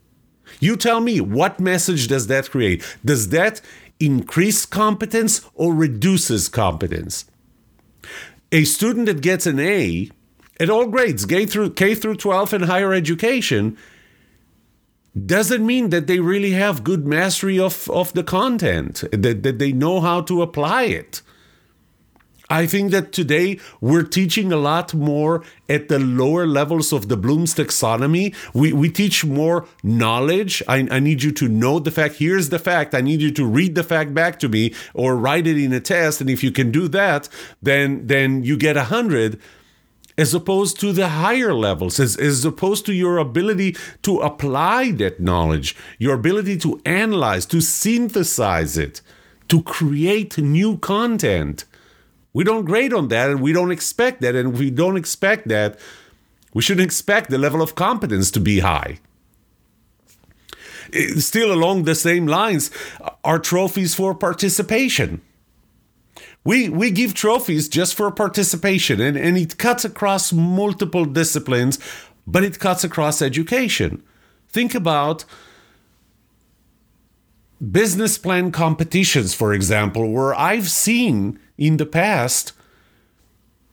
You 0.59 0.77
tell 0.77 1.01
me, 1.01 1.21
what 1.21 1.61
message 1.61 2.09
does 2.09 2.27
that 2.27 2.51
create? 2.51 2.85
Does 3.05 3.29
that 3.29 3.61
increase 4.01 4.67
competence 4.67 5.49
or 5.55 5.73
reduces 5.73 6.49
competence? 6.49 7.27
A 8.51 8.65
student 8.65 9.07
that 9.07 9.21
gets 9.21 9.47
an 9.47 9.61
A 9.61 10.11
at 10.59 10.69
all 10.69 10.87
grades, 10.87 11.27
K 11.27 11.47
through 11.47 11.75
K 11.75 11.95
through 11.95 12.17
12 12.17 12.55
and 12.55 12.65
higher 12.65 12.93
education, 12.93 13.79
doesn't 15.15 15.65
mean 15.65 15.91
that 15.91 16.07
they 16.07 16.19
really 16.19 16.53
have 16.53 16.85
good 16.85 17.07
mastery 17.07 17.59
of, 17.59 17.89
of 17.91 18.13
the 18.15 18.25
content, 18.25 19.05
that, 19.13 19.43
that 19.43 19.59
they 19.59 19.73
know 19.73 20.01
how 20.01 20.21
to 20.23 20.43
apply 20.43 20.85
it. 20.85 21.23
I 22.51 22.67
think 22.67 22.91
that 22.91 23.13
today 23.13 23.59
we're 23.81 24.03
teaching 24.03 24.53
a 24.53 24.57
lot 24.57 24.93
more 24.93 25.43
at 25.69 25.89
the 25.89 25.99
lower 25.99 26.47
levels 26.47 26.93
of 26.93 27.09
the 27.09 27.17
Bloom's 27.17 27.55
taxonomy. 27.55 28.35
We, 28.53 28.73
we 28.73 28.91
teach 28.91 29.25
more 29.25 29.67
knowledge. 29.83 30.63
I, 30.69 30.87
I 30.91 30.99
need 30.99 31.23
you 31.23 31.33
to 31.33 31.49
know 31.49 31.79
the 31.79 31.91
fact. 31.91 32.17
Here's 32.17 32.51
the 32.51 32.59
fact. 32.59 32.95
I 32.95 33.01
need 33.01 33.23
you 33.23 33.31
to 33.33 33.47
read 33.47 33.75
the 33.77 33.83
fact 33.83 34.13
back 34.13 34.39
to 34.41 34.49
me 34.49 34.75
or 34.93 35.17
write 35.17 35.47
it 35.47 35.57
in 35.57 35.73
a 35.73 35.81
test. 35.81 36.21
And 36.21 36.29
if 36.29 36.45
you 36.45 36.53
can 36.53 36.71
do 36.71 36.87
that, 36.89 37.31
then 37.63 38.07
then 38.07 38.45
you 38.45 38.59
get 38.59 38.77
a 38.77 38.85
hundred 38.85 39.41
as 40.17 40.33
opposed 40.33 40.79
to 40.81 40.93
the 40.93 41.09
higher 41.09 41.53
levels, 41.53 41.99
as, 41.99 42.17
as 42.17 42.45
opposed 42.45 42.87
to 42.87 42.93
your 42.93 43.19
ability 43.19 43.77
to 44.03 44.21
apply 44.21 44.93
that 44.93 45.19
knowledge, 45.21 45.77
your 45.99 46.15
ability 46.15 46.57
to 46.59 46.81
analyze, 46.85 47.45
to 47.47 47.61
synthesize 47.61 48.79
it, 48.79 49.01
to 49.49 49.63
create 49.63 50.39
new 50.39 50.79
content. 50.79 51.65
We 52.33 52.45
don't 52.45 52.65
grade 52.65 52.93
on 52.93 53.09
that 53.09 53.31
and 53.31 53.41
we 53.41 53.53
don't 53.53 53.73
expect 53.73 54.21
that. 54.21 54.35
And 54.35 54.57
we 54.57 54.71
don't 54.71 54.97
expect 54.97 55.49
that, 55.49 55.79
we 56.53 56.63
shouldn't 56.63 56.85
expect 56.85 57.31
the 57.31 57.39
level 57.39 57.61
of 57.61 57.75
competence 57.75 58.31
to 58.33 58.41
be 58.41 58.61
high. 58.61 59.01
Eh, 60.93 61.17
still 61.17 61.53
along 61.53 61.85
the 61.85 61.95
same 61.95 62.27
lines 62.27 62.71
are 63.25 63.41
trophies 63.41 63.95
for 63.95 64.15
participation. 64.15 65.21
We, 66.45 66.69
we 66.69 66.91
give 66.91 67.15
trophies 67.15 67.69
just 67.69 67.95
for 67.95 68.11
participation, 68.11 69.01
and, 69.01 69.17
and 69.17 69.39
it 69.39 69.57
cuts 69.57 69.85
across 69.85 70.33
multiple 70.33 71.07
disciplines, 71.07 71.79
but 72.27 72.45
it 72.45 72.59
cuts 72.59 72.85
across 72.85 73.23
education. 73.23 74.03
Think 74.49 74.75
about 74.75 75.25
business 77.71 78.19
plan 78.19 78.53
competitions, 78.53 79.33
for 79.35 79.55
example, 79.55 80.13
where 80.13 80.35
I've 80.35 80.69
seen 80.69 81.39
in 81.57 81.79
the 81.79 81.87
past, 81.87 82.53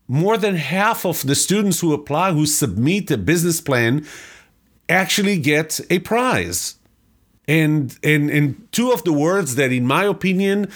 more 0.08 0.38
than 0.38 0.56
half 0.56 1.06
of 1.06 1.24
the 1.24 1.36
students 1.36 1.82
who 1.82 1.94
apply, 1.94 2.32
who 2.32 2.46
submit 2.46 3.12
a 3.12 3.18
business 3.18 3.60
plan, 3.60 4.06
actually 4.88 5.38
get 5.38 5.80
a 5.90 6.00
prize. 6.00 6.75
And, 7.48 7.98
and, 8.01 8.30
and 8.30 8.72
two 8.72 8.92
of 8.92 9.04
the 9.04 9.13
words 9.13 9.56
that, 9.56 9.72
in 9.72 9.86
my 9.86 10.06
opinion, 10.06 10.70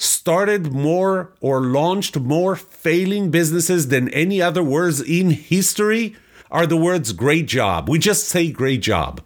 started 0.00 0.72
more 0.72 1.30
or 1.42 1.60
launched 1.60 2.18
more 2.18 2.56
failing 2.56 3.30
businesses 3.30 3.88
than 3.88 4.08
any 4.14 4.40
other 4.40 4.62
words 4.62 5.02
in 5.02 5.28
history 5.28 6.16
are 6.50 6.66
the 6.66 6.76
words 6.76 7.12
great 7.12 7.46
job. 7.46 7.86
We 7.86 7.98
just 7.98 8.26
say 8.26 8.50
great 8.50 8.80
job, 8.80 9.20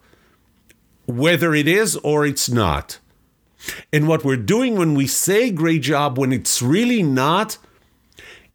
whether 1.07 1.55
it 1.55 1.69
is 1.69 1.95
or 1.99 2.27
it's 2.27 2.51
not. 2.51 2.99
And 3.93 4.09
what 4.09 4.25
we're 4.25 4.37
doing 4.37 4.77
when 4.77 4.95
we 4.95 5.07
say 5.07 5.53
great 5.53 5.83
job 5.83 6.19
when 6.19 6.33
it's 6.33 6.61
really 6.61 7.05
not 7.05 7.57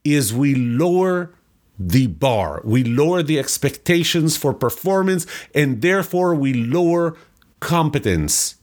is 0.03 0.33
we 0.33 0.53
lower 0.55 1.33
the 1.79 2.07
bar. 2.07 2.61
We 2.65 2.83
lower 2.83 3.23
the 3.23 3.39
expectations 3.39 4.35
for 4.35 4.53
performance 4.53 5.25
and 5.55 5.81
therefore 5.81 6.35
we 6.35 6.53
lower 6.53 7.15
competence. 7.61 8.58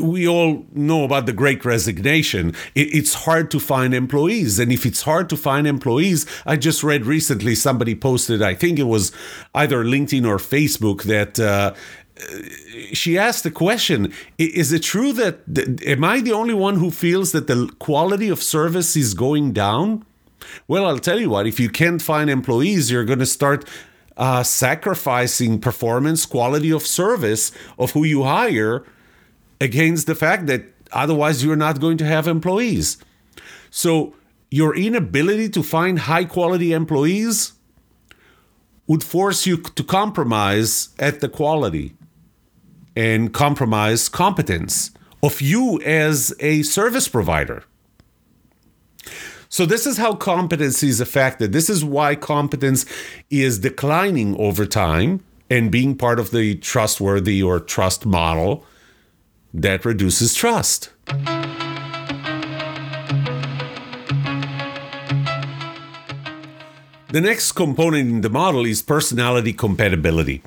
We 0.00 0.26
all 0.26 0.64
know 0.72 1.04
about 1.04 1.26
the 1.26 1.32
great 1.32 1.64
resignation. 1.64 2.54
It's 2.74 3.14
hard 3.14 3.50
to 3.52 3.60
find 3.60 3.94
employees. 3.94 4.58
And 4.58 4.72
if 4.72 4.84
it's 4.86 5.02
hard 5.02 5.28
to 5.30 5.36
find 5.36 5.66
employees, 5.66 6.26
I 6.44 6.56
just 6.56 6.82
read 6.82 7.06
recently 7.06 7.54
somebody 7.54 7.94
posted, 7.94 8.42
I 8.42 8.54
think 8.54 8.78
it 8.78 8.84
was 8.84 9.12
either 9.54 9.84
LinkedIn 9.84 10.26
or 10.26 10.38
Facebook, 10.38 11.04
that 11.04 11.38
uh, 11.38 11.74
she 12.92 13.18
asked 13.18 13.44
the 13.44 13.50
question 13.50 14.12
Is 14.38 14.72
it 14.72 14.82
true 14.82 15.12
that, 15.14 15.40
am 15.86 16.04
I 16.04 16.20
the 16.20 16.32
only 16.32 16.54
one 16.54 16.76
who 16.76 16.90
feels 16.90 17.32
that 17.32 17.46
the 17.46 17.70
quality 17.78 18.28
of 18.28 18.42
service 18.42 18.96
is 18.96 19.14
going 19.14 19.52
down? 19.52 20.04
Well, 20.68 20.86
I'll 20.86 20.98
tell 20.98 21.20
you 21.20 21.30
what, 21.30 21.46
if 21.46 21.58
you 21.58 21.68
can't 21.68 22.00
find 22.00 22.30
employees, 22.30 22.90
you're 22.90 23.04
going 23.04 23.18
to 23.18 23.26
start 23.26 23.68
uh, 24.16 24.42
sacrificing 24.42 25.60
performance, 25.60 26.24
quality 26.24 26.70
of 26.70 26.86
service 26.86 27.52
of 27.78 27.92
who 27.92 28.04
you 28.04 28.22
hire 28.24 28.84
against 29.60 30.06
the 30.06 30.14
fact 30.14 30.46
that 30.46 30.64
otherwise 30.92 31.44
you're 31.44 31.56
not 31.56 31.80
going 31.80 31.98
to 31.98 32.04
have 32.04 32.26
employees. 32.26 32.98
So, 33.70 34.14
your 34.50 34.76
inability 34.76 35.48
to 35.50 35.62
find 35.62 35.98
high 35.98 36.24
quality 36.24 36.72
employees 36.72 37.52
would 38.86 39.02
force 39.02 39.46
you 39.46 39.56
to 39.56 39.82
compromise 39.82 40.90
at 40.98 41.20
the 41.20 41.28
quality 41.28 41.96
and 42.94 43.34
compromise 43.34 44.08
competence 44.08 44.92
of 45.22 45.40
you 45.40 45.80
as 45.82 46.32
a 46.40 46.62
service 46.62 47.08
provider. 47.08 47.64
So, 49.48 49.66
this 49.66 49.86
is 49.86 49.98
how 49.98 50.14
competence 50.14 50.82
is 50.82 51.00
affected. 51.00 51.52
This 51.52 51.68
is 51.68 51.84
why 51.84 52.14
competence 52.14 52.86
is 53.30 53.58
declining 53.58 54.36
over 54.36 54.66
time 54.66 55.24
and 55.50 55.70
being 55.70 55.96
part 55.96 56.18
of 56.18 56.30
the 56.30 56.56
trustworthy 56.56 57.42
or 57.42 57.60
trust 57.60 58.06
model 58.06 58.64
that 59.56 59.84
reduces 59.84 60.34
trust. 60.34 60.90
The 67.16 67.22
next 67.22 67.52
component 67.52 68.10
in 68.10 68.20
the 68.20 68.28
model 68.28 68.66
is 68.66 68.82
personality 68.82 69.54
compatibility. 69.54 70.42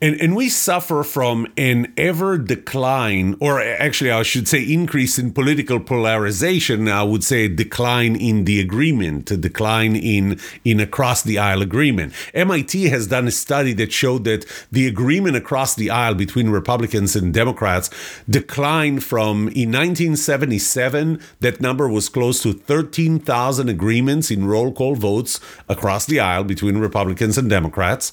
And, 0.00 0.14
and 0.20 0.36
we 0.36 0.50
suffer 0.50 1.02
from 1.02 1.48
an 1.56 1.92
ever 1.96 2.38
decline, 2.38 3.34
or 3.40 3.60
actually, 3.60 4.12
I 4.12 4.22
should 4.22 4.46
say, 4.46 4.62
increase 4.62 5.18
in 5.18 5.32
political 5.32 5.80
polarization. 5.80 6.86
I 6.86 7.02
would 7.02 7.24
say 7.24 7.48
decline 7.48 8.14
in 8.14 8.44
the 8.44 8.60
agreement, 8.60 9.32
a 9.32 9.36
decline 9.36 9.96
in, 9.96 10.38
in 10.64 10.78
across 10.78 11.24
the 11.24 11.40
aisle 11.40 11.60
agreement. 11.60 12.12
MIT 12.34 12.84
has 12.84 13.08
done 13.08 13.26
a 13.26 13.32
study 13.32 13.72
that 13.72 13.90
showed 13.90 14.22
that 14.22 14.46
the 14.70 14.86
agreement 14.86 15.34
across 15.34 15.74
the 15.74 15.90
aisle 15.90 16.14
between 16.14 16.50
Republicans 16.50 17.16
and 17.16 17.34
Democrats 17.34 17.90
declined 18.30 19.02
from 19.02 19.48
in 19.48 19.72
1977, 19.72 21.20
that 21.40 21.60
number 21.60 21.88
was 21.88 22.08
close 22.08 22.40
to 22.44 22.52
13,000 22.52 23.68
agreements 23.68 24.30
in 24.30 24.46
roll 24.46 24.70
call 24.70 24.94
votes 24.94 25.40
across 25.68 26.06
the 26.11 26.11
the 26.12 26.20
aisle 26.20 26.44
between 26.44 26.78
Republicans 26.78 27.38
and 27.38 27.48
Democrats. 27.48 28.12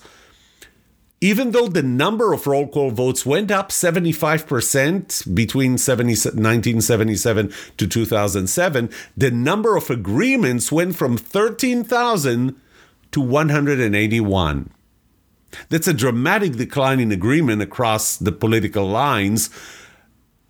Even 1.21 1.51
though 1.51 1.67
the 1.67 1.83
number 1.83 2.31
of 2.31 2.47
roll 2.47 2.67
call 2.67 2.91
votes 2.91 3.25
went 3.25 3.51
up 3.51 3.69
75% 3.69 5.35
between 5.35 5.77
70, 5.77 6.11
1977 6.11 7.53
to 7.75 7.87
2007, 7.87 8.89
the 9.17 9.29
number 9.29 9.75
of 9.75 9.89
agreements 9.89 10.71
went 10.71 10.95
from 10.95 11.17
13,000 11.17 12.55
to 13.11 13.19
181. 13.19 14.71
That's 15.67 15.87
a 15.87 15.93
dramatic 15.93 16.53
decline 16.53 17.01
in 17.01 17.11
agreement 17.11 17.61
across 17.61 18.15
the 18.15 18.31
political 18.31 18.87
lines, 18.87 19.49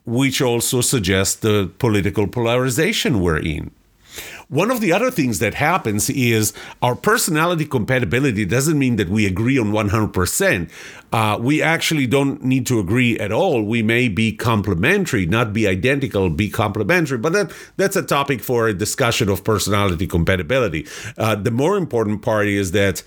which 0.05 0.39
also 0.39 0.81
suggests 0.81 1.35
the 1.35 1.71
political 1.79 2.27
polarization 2.27 3.21
we're 3.21 3.39
in. 3.39 3.71
One 4.47 4.71
of 4.71 4.81
the 4.81 4.91
other 4.91 5.11
things 5.11 5.39
that 5.39 5.53
happens 5.53 6.09
is 6.09 6.53
our 6.81 6.95
personality 6.95 7.65
compatibility 7.65 8.45
doesn't 8.45 8.79
mean 8.79 8.95
that 8.95 9.09
we 9.09 9.25
agree 9.25 9.59
on 9.59 9.71
100%. 9.71 10.71
Uh, 11.11 11.37
we 11.39 11.61
actually 11.61 12.07
don't 12.07 12.43
need 12.43 12.65
to 12.67 12.79
agree 12.79 13.17
at 13.19 13.31
all. 13.31 13.63
We 13.63 13.83
may 13.83 14.07
be 14.07 14.31
complementary, 14.31 15.25
not 15.25 15.53
be 15.53 15.67
identical, 15.67 16.29
be 16.29 16.49
complementary, 16.49 17.17
but 17.17 17.33
that, 17.33 17.51
that's 17.77 17.95
a 17.95 18.03
topic 18.03 18.41
for 18.41 18.67
a 18.67 18.73
discussion 18.73 19.29
of 19.29 19.43
personality 19.43 20.07
compatibility. 20.07 20.87
Uh, 21.17 21.35
the 21.35 21.51
more 21.51 21.77
important 21.77 22.21
part 22.21 22.47
is 22.47 22.71
that 22.71 23.03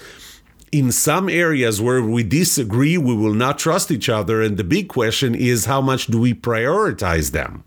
in 0.72 0.90
some 0.90 1.28
areas 1.28 1.80
where 1.80 2.02
we 2.02 2.22
disagree, 2.22 2.96
we 2.96 3.14
will 3.14 3.34
not 3.34 3.58
trust 3.58 3.90
each 3.90 4.08
other. 4.08 4.40
And 4.40 4.56
the 4.56 4.64
big 4.64 4.88
question 4.88 5.34
is 5.34 5.66
how 5.66 5.80
much 5.80 6.06
do 6.06 6.18
we 6.18 6.32
prioritize 6.32 7.32
them? 7.32 7.64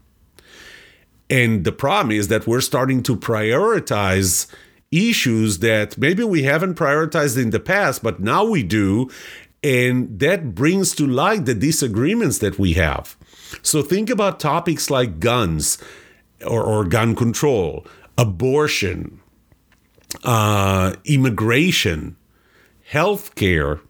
And 1.29 1.63
the 1.63 1.71
problem 1.71 2.11
is 2.11 2.27
that 2.27 2.45
we're 2.45 2.61
starting 2.61 3.01
to 3.03 3.15
prioritize 3.15 4.47
issues 4.91 5.59
that 5.59 5.97
maybe 5.97 6.23
we 6.23 6.43
haven't 6.43 6.75
prioritized 6.75 7.41
in 7.41 7.49
the 7.49 7.59
past, 7.59 8.03
but 8.03 8.19
now 8.19 8.43
we 8.43 8.63
do. 8.63 9.09
And 9.63 10.19
that 10.19 10.53
brings 10.53 10.93
to 10.95 11.07
light 11.07 11.45
the 11.45 11.55
disagreements 11.55 12.37
that 12.39 12.59
we 12.59 12.73
have. 12.73 13.17
So 13.63 13.81
think 13.81 14.09
about 14.09 14.39
topics 14.39 14.89
like 14.89 15.19
guns 15.19 15.79
or, 16.45 16.63
or 16.63 16.85
gun 16.85 17.15
control, 17.15 17.85
abortion, 18.17 19.19
uh, 20.23 20.95
immigration, 21.05 22.15
healthcare. 22.91 23.81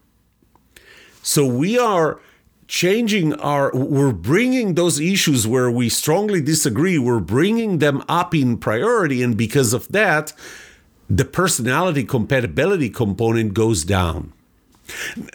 So 1.21 1.45
we 1.45 1.77
are 1.77 2.19
changing 2.67 3.33
our 3.35 3.71
we're 3.73 4.11
bringing 4.11 4.75
those 4.75 4.99
issues 4.99 5.45
where 5.47 5.69
we 5.69 5.87
strongly 5.89 6.41
disagree 6.41 6.97
we're 6.97 7.19
bringing 7.19 7.79
them 7.79 8.03
up 8.09 8.33
in 8.33 8.57
priority 8.57 9.21
and 9.21 9.37
because 9.37 9.73
of 9.73 9.87
that 9.89 10.33
the 11.09 11.25
personality 11.25 12.03
compatibility 12.03 12.89
component 12.89 13.53
goes 13.53 13.83
down 13.83 14.33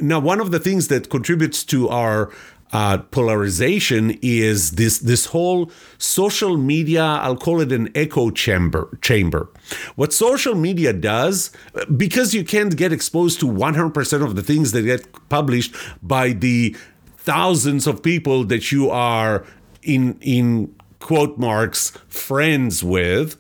Now, 0.01 0.21
one 0.21 0.41
of 0.41 0.51
the 0.51 0.61
things 0.61 0.89
that 0.89 1.11
contributes 1.11 1.65
to 1.65 1.89
our 1.89 2.33
uh, 2.73 2.99
polarization 2.99 4.17
is 4.23 4.73
this 4.73 4.99
this 5.01 5.27
whole 5.27 5.73
social 5.99 6.57
media. 6.57 7.03
I'll 7.03 7.37
call 7.37 7.61
it 7.61 7.73
an 7.73 7.91
echo 7.97 8.31
chamber. 8.31 8.97
Chamber. 9.03 9.49
What 9.97 10.13
social 10.13 10.55
media 10.55 10.93
does, 10.93 11.51
because 11.97 12.33
you 12.33 12.45
can't 12.45 12.77
get 12.77 12.93
exposed 12.93 13.41
to 13.41 13.47
100% 13.47 14.25
of 14.25 14.37
the 14.37 14.43
things 14.43 14.71
that 14.73 14.83
get 14.83 15.29
published 15.29 15.75
by 16.01 16.33
the 16.33 16.77
thousands 17.21 17.87
of 17.87 18.03
people 18.03 18.45
that 18.45 18.73
you 18.73 18.91
are 18.91 19.45
in 19.83 20.19
in 20.21 20.75
quote 20.99 21.39
marks 21.39 21.91
friends 22.09 22.85
with 22.85 23.37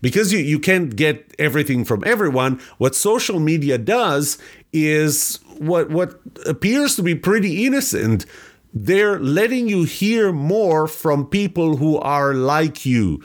because 0.00 0.32
you, 0.32 0.38
you 0.38 0.58
can't 0.58 0.96
get 0.96 1.34
everything 1.38 1.84
from 1.84 2.02
everyone 2.06 2.60
what 2.78 2.94
social 2.94 3.40
media 3.40 3.76
does 3.76 4.38
is 4.72 5.36
what 5.58 5.90
what 5.90 6.20
appears 6.46 6.96
to 6.96 7.02
be 7.02 7.14
pretty 7.14 7.66
innocent 7.66 8.24
they're 8.72 9.20
letting 9.20 9.68
you 9.68 9.84
hear 9.84 10.32
more 10.32 10.86
from 10.86 11.26
people 11.26 11.76
who 11.76 11.98
are 11.98 12.32
like 12.34 12.86
you, 12.86 13.22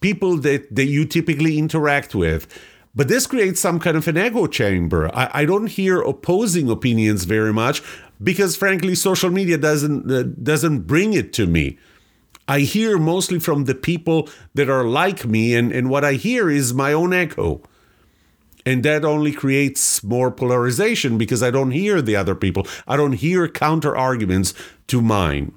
people 0.00 0.36
that, 0.38 0.74
that 0.74 0.86
you 0.86 1.04
typically 1.04 1.58
interact 1.58 2.14
with. 2.14 2.46
But 2.94 3.08
this 3.08 3.26
creates 3.26 3.60
some 3.60 3.78
kind 3.78 3.96
of 3.96 4.08
an 4.08 4.16
echo 4.16 4.46
chamber. 4.46 5.10
I, 5.14 5.42
I 5.42 5.44
don't 5.44 5.68
hear 5.68 6.00
opposing 6.00 6.70
opinions 6.70 7.24
very 7.24 7.52
much 7.52 7.82
because, 8.22 8.56
frankly, 8.56 8.94
social 8.94 9.30
media 9.30 9.58
doesn't 9.58 10.10
uh, 10.10 10.24
doesn't 10.42 10.80
bring 10.80 11.12
it 11.12 11.32
to 11.34 11.46
me. 11.46 11.78
I 12.48 12.60
hear 12.60 12.98
mostly 12.98 13.38
from 13.38 13.64
the 13.64 13.76
people 13.76 14.28
that 14.54 14.68
are 14.68 14.84
like 14.84 15.24
me, 15.24 15.54
and, 15.54 15.70
and 15.72 15.88
what 15.88 16.04
I 16.04 16.14
hear 16.14 16.50
is 16.50 16.74
my 16.74 16.92
own 16.92 17.12
echo. 17.12 17.62
And 18.66 18.82
that 18.82 19.04
only 19.04 19.32
creates 19.32 20.02
more 20.02 20.30
polarization 20.30 21.16
because 21.16 21.42
I 21.42 21.50
don't 21.50 21.70
hear 21.70 22.02
the 22.02 22.16
other 22.16 22.34
people. 22.34 22.66
I 22.86 22.96
don't 22.96 23.12
hear 23.12 23.48
counter 23.48 23.96
arguments 23.96 24.52
to 24.88 25.00
mine. 25.00 25.52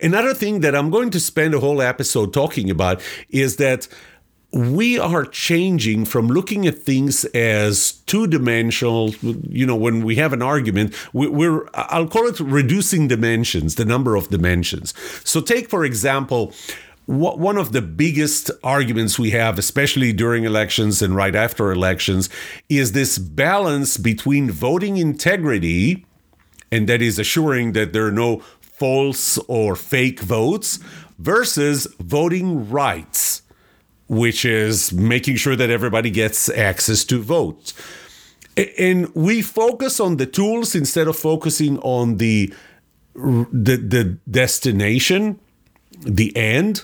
Another 0.00 0.34
thing 0.34 0.60
that 0.60 0.76
I'm 0.76 0.90
going 0.90 1.10
to 1.10 1.20
spend 1.20 1.54
a 1.54 1.60
whole 1.60 1.80
episode 1.80 2.32
talking 2.32 2.70
about 2.70 3.00
is 3.30 3.56
that 3.56 3.88
we 4.52 4.98
are 4.98 5.24
changing 5.24 6.04
from 6.04 6.28
looking 6.28 6.66
at 6.66 6.78
things 6.78 7.24
as 7.26 7.92
two 8.06 8.26
dimensional. 8.26 9.14
You 9.48 9.66
know, 9.66 9.76
when 9.76 10.04
we 10.04 10.16
have 10.16 10.32
an 10.32 10.42
argument, 10.42 10.94
we're, 11.12 11.66
I'll 11.74 12.08
call 12.08 12.26
it 12.26 12.38
reducing 12.38 13.08
dimensions, 13.08 13.76
the 13.76 13.84
number 13.84 14.14
of 14.14 14.28
dimensions. 14.28 14.92
So, 15.24 15.40
take, 15.40 15.70
for 15.70 15.84
example, 15.84 16.52
one 17.06 17.58
of 17.58 17.72
the 17.72 17.82
biggest 17.82 18.50
arguments 18.62 19.18
we 19.18 19.30
have, 19.30 19.58
especially 19.58 20.12
during 20.12 20.44
elections 20.44 21.02
and 21.02 21.16
right 21.16 21.34
after 21.34 21.72
elections, 21.72 22.28
is 22.68 22.92
this 22.92 23.18
balance 23.18 23.96
between 23.96 24.50
voting 24.50 24.98
integrity, 24.98 26.06
and 26.70 26.88
that 26.88 27.02
is 27.02 27.18
assuring 27.18 27.72
that 27.72 27.92
there 27.92 28.06
are 28.06 28.12
no 28.12 28.38
false 28.60 29.38
or 29.48 29.76
fake 29.76 30.20
votes, 30.20 30.78
versus 31.18 31.86
voting 32.00 32.68
rights, 32.68 33.41
which 34.12 34.44
is 34.44 34.92
making 34.92 35.36
sure 35.36 35.56
that 35.56 35.70
everybody 35.70 36.10
gets 36.10 36.50
access 36.50 37.02
to 37.02 37.18
votes. 37.22 37.72
And 38.78 39.12
we 39.14 39.40
focus 39.40 39.98
on 40.00 40.18
the 40.18 40.26
tools 40.26 40.74
instead 40.74 41.08
of 41.08 41.16
focusing 41.16 41.78
on 41.78 42.18
the 42.18 42.52
the, 43.14 43.76
the 43.76 44.18
destination, 44.30 45.38
the 46.00 46.36
end 46.36 46.82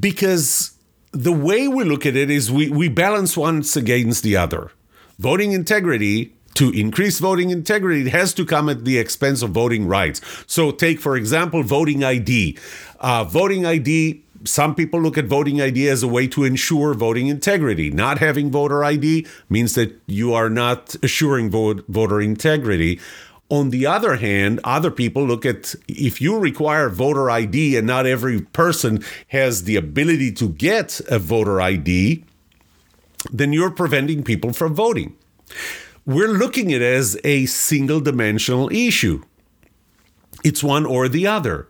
because 0.00 0.72
the 1.12 1.32
way 1.32 1.68
we 1.68 1.84
look 1.84 2.04
at 2.04 2.16
it 2.16 2.30
is 2.30 2.50
we, 2.50 2.68
we 2.68 2.88
balance 2.88 3.36
once 3.36 3.76
against 3.76 4.22
the 4.22 4.36
other. 4.36 4.72
Voting 5.18 5.52
integrity, 5.52 6.32
to 6.54 6.70
increase 6.70 7.20
voting 7.20 7.50
integrity, 7.50 8.02
it 8.02 8.08
has 8.08 8.34
to 8.34 8.44
come 8.44 8.68
at 8.68 8.84
the 8.84 8.98
expense 8.98 9.42
of 9.42 9.50
voting 9.50 9.86
rights. 9.86 10.20
So, 10.46 10.72
take, 10.72 10.98
for 10.98 11.16
example, 11.16 11.62
voting 11.62 12.02
ID. 12.02 12.58
Uh, 12.98 13.22
voting 13.22 13.64
ID, 13.64 14.24
some 14.44 14.74
people 14.74 15.00
look 15.00 15.18
at 15.18 15.26
voting 15.26 15.60
ID 15.60 15.88
as 15.88 16.02
a 16.02 16.08
way 16.08 16.26
to 16.28 16.44
ensure 16.44 16.94
voting 16.94 17.26
integrity. 17.28 17.90
Not 17.90 18.18
having 18.18 18.50
voter 18.50 18.84
ID 18.84 19.26
means 19.48 19.74
that 19.74 20.00
you 20.06 20.32
are 20.32 20.50
not 20.50 20.96
assuring 21.02 21.50
vote, 21.50 21.84
voter 21.88 22.20
integrity. 22.20 23.00
On 23.50 23.70
the 23.70 23.86
other 23.86 24.16
hand, 24.16 24.60
other 24.62 24.90
people 24.90 25.24
look 25.24 25.46
at 25.46 25.74
if 25.88 26.20
you 26.20 26.38
require 26.38 26.88
voter 26.88 27.30
ID 27.30 27.76
and 27.76 27.86
not 27.86 28.06
every 28.06 28.42
person 28.42 29.02
has 29.28 29.64
the 29.64 29.76
ability 29.76 30.32
to 30.32 30.50
get 30.50 31.00
a 31.10 31.18
voter 31.18 31.60
ID, 31.60 32.24
then 33.32 33.52
you're 33.52 33.70
preventing 33.70 34.22
people 34.22 34.52
from 34.52 34.74
voting. 34.74 35.16
We're 36.04 36.28
looking 36.28 36.72
at 36.72 36.82
it 36.82 36.94
as 36.94 37.18
a 37.24 37.46
single 37.46 38.00
dimensional 38.00 38.70
issue. 38.70 39.22
It's 40.44 40.62
one 40.62 40.86
or 40.86 41.08
the 41.08 41.26
other. 41.26 41.68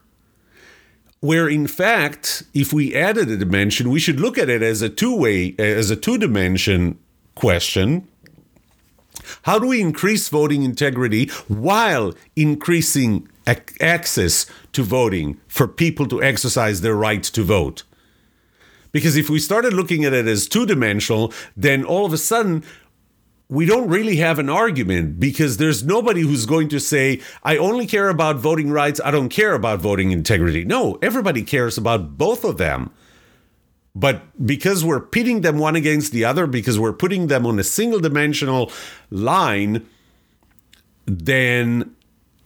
Where 1.20 1.48
in 1.48 1.66
fact, 1.66 2.44
if 2.54 2.72
we 2.72 2.94
added 2.94 3.28
a 3.28 3.36
dimension, 3.36 3.90
we 3.90 3.98
should 3.98 4.20
look 4.20 4.38
at 4.38 4.48
it 4.48 4.62
as 4.62 4.82
a 4.82 4.88
two 4.88 5.16
way, 5.16 5.54
uh, 5.58 5.62
as 5.62 5.90
a 5.90 5.96
two 5.96 6.16
dimension 6.16 6.98
question 7.34 8.06
how 9.42 9.58
do 9.58 9.66
we 9.66 9.80
increase 9.80 10.28
voting 10.28 10.62
integrity 10.62 11.26
while 11.48 12.14
increasing 12.36 13.28
ac- 13.46 13.76
access 13.80 14.46
to 14.72 14.82
voting 14.82 15.40
for 15.48 15.68
people 15.68 16.06
to 16.08 16.22
exercise 16.22 16.80
their 16.80 16.94
right 16.94 17.22
to 17.22 17.42
vote? 17.42 17.84
Because 18.90 19.16
if 19.16 19.28
we 19.28 19.38
started 19.38 19.74
looking 19.74 20.04
at 20.04 20.14
it 20.14 20.26
as 20.26 20.48
two 20.48 20.64
dimensional, 20.64 21.32
then 21.56 21.84
all 21.84 22.06
of 22.06 22.12
a 22.12 22.18
sudden 22.18 22.64
we 23.48 23.64
don't 23.64 23.88
really 23.88 24.16
have 24.16 24.38
an 24.38 24.50
argument 24.50 25.18
because 25.18 25.56
there's 25.56 25.82
nobody 25.82 26.20
who's 26.20 26.44
going 26.44 26.68
to 26.68 26.78
say, 26.78 27.20
I 27.42 27.56
only 27.56 27.86
care 27.86 28.10
about 28.10 28.36
voting 28.36 28.70
rights, 28.70 29.00
I 29.02 29.10
don't 29.10 29.30
care 29.30 29.54
about 29.54 29.80
voting 29.80 30.10
integrity. 30.10 30.64
No, 30.64 30.98
everybody 31.00 31.42
cares 31.42 31.78
about 31.78 32.18
both 32.18 32.44
of 32.44 32.58
them. 32.58 32.90
But 33.94 34.22
because 34.46 34.84
we're 34.84 35.00
pitting 35.00 35.40
them 35.40 35.58
one 35.58 35.76
against 35.76 36.12
the 36.12 36.24
other, 36.24 36.46
because 36.46 36.78
we're 36.78 36.92
putting 36.92 37.28
them 37.28 37.46
on 37.46 37.58
a 37.58 37.64
single 37.64 38.00
dimensional 38.00 38.70
line, 39.10 39.86
then 41.06 41.96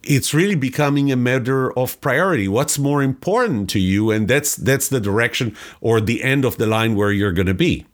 it's 0.05 0.33
really 0.33 0.55
becoming 0.55 1.11
a 1.13 1.17
matter 1.17 1.77
of 1.79 2.01
priority 2.01 2.49
what's 2.49 2.77
more 2.77 3.03
important 3.03 3.71
to 3.71 3.79
you 3.79 4.11
and 4.11 4.27
that's 4.27 4.57
that's 4.57 4.89
the 4.89 5.01
direction 5.01 5.57
or 5.81 6.01
the 6.01 6.25
end 6.25 6.45
of 6.45 6.57
the 6.59 6.67
line 6.67 6.97
where 6.97 7.13
you're 7.13 7.31
going 7.31 7.47
to 7.47 7.55
be 7.55 7.87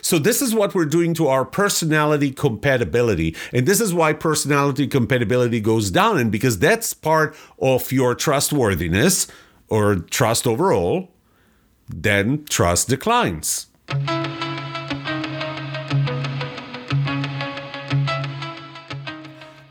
so 0.00 0.18
this 0.18 0.42
is 0.42 0.54
what 0.54 0.74
we're 0.74 0.84
doing 0.84 1.14
to 1.14 1.28
our 1.28 1.44
personality 1.44 2.30
compatibility 2.30 3.34
and 3.52 3.66
this 3.66 3.80
is 3.80 3.92
why 3.92 4.12
personality 4.12 4.86
compatibility 4.86 5.60
goes 5.60 5.90
down 5.90 6.18
and 6.18 6.32
because 6.32 6.58
that's 6.58 6.94
part 6.94 7.34
of 7.60 7.92
your 7.92 8.14
trustworthiness 8.14 9.26
or 9.68 9.96
trust 9.96 10.46
overall 10.46 11.10
then 11.88 12.44
trust 12.46 12.88
declines. 12.88 13.66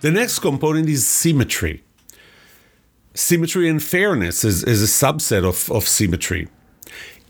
The 0.02 0.12
next 0.12 0.39
component 0.39 0.88
is 0.88 1.08
symmetry. 1.08 1.84
Symmetry 3.13 3.70
and 3.70 3.82
fairness 3.82 4.44
is, 4.44 4.63
is 4.63 4.84
a 4.84 4.86
subset 4.86 5.44
of, 5.44 5.72
of 5.72 5.88
symmetry. 5.88 6.48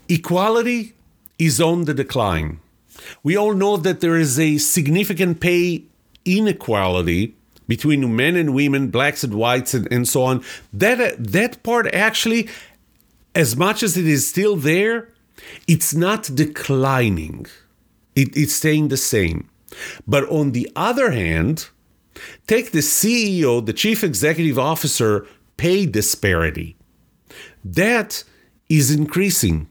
Equality 0.08 0.94
is 1.38 1.60
on 1.60 1.84
the 1.84 1.94
decline. 1.94 2.60
We 3.22 3.36
all 3.36 3.54
know 3.54 3.76
that 3.76 4.00
there 4.00 4.16
is 4.16 4.38
a 4.38 4.58
significant 4.58 5.40
pay 5.40 5.84
inequality 6.24 7.36
between 7.68 8.14
men 8.14 8.36
and 8.36 8.54
women, 8.54 8.88
blacks 8.88 9.24
and 9.24 9.34
whites, 9.34 9.74
and, 9.74 9.90
and 9.92 10.08
so 10.08 10.22
on. 10.22 10.44
That, 10.72 11.00
uh, 11.00 11.16
that 11.18 11.62
part 11.62 11.92
actually 11.92 12.48
as 13.36 13.54
much 13.54 13.82
as 13.82 13.96
it 13.96 14.06
is 14.06 14.26
still 14.26 14.56
there, 14.56 15.12
it's 15.68 15.94
not 15.94 16.30
declining. 16.34 17.46
It, 18.14 18.34
it's 18.34 18.54
staying 18.54 18.88
the 18.88 18.96
same. 18.96 19.50
But 20.06 20.26
on 20.30 20.52
the 20.52 20.70
other 20.74 21.10
hand, 21.10 21.68
take 22.46 22.72
the 22.72 22.78
CEO, 22.78 23.64
the 23.64 23.74
chief 23.74 24.02
executive 24.02 24.58
officer 24.58 25.26
pay 25.58 25.84
disparity. 25.84 26.76
That 27.62 28.24
is 28.70 28.90
increasing. 28.90 29.68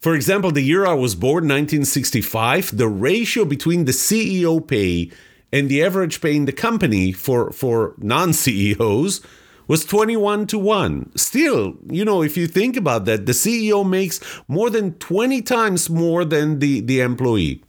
For 0.00 0.14
example, 0.14 0.52
the 0.52 0.62
year 0.62 0.86
I 0.86 0.94
was 0.94 1.16
born, 1.16 1.44
1965, 1.44 2.76
the 2.76 2.88
ratio 2.88 3.44
between 3.44 3.84
the 3.84 3.92
CEO 3.92 4.64
pay 4.64 5.10
and 5.52 5.68
the 5.68 5.82
average 5.82 6.20
pay 6.20 6.36
in 6.36 6.44
the 6.44 6.52
company 6.52 7.10
for, 7.10 7.50
for 7.50 7.94
non 7.98 8.32
CEOs 8.32 9.20
was 9.66 9.84
21 9.84 10.46
to 10.46 10.58
1. 10.58 11.16
Still, 11.16 11.74
you 11.90 12.04
know, 12.04 12.22
if 12.22 12.36
you 12.36 12.46
think 12.46 12.76
about 12.76 13.06
that, 13.06 13.26
the 13.26 13.32
CEO 13.32 13.88
makes 13.88 14.20
more 14.46 14.70
than 14.70 14.94
20 14.94 15.42
times 15.42 15.90
more 15.90 16.24
than 16.24 16.60
the, 16.60 16.80
the 16.80 17.00
employee. 17.00 17.62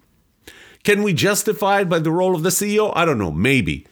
Can 0.83 1.03
we 1.03 1.13
justify 1.13 1.81
it 1.81 1.89
by 1.89 1.99
the 1.99 2.11
role 2.11 2.35
of 2.35 2.43
the 2.43 2.49
CEO? 2.49 2.93
I 2.95 3.05
don't 3.05 3.17
know, 3.17 3.31
maybe. 3.31 3.85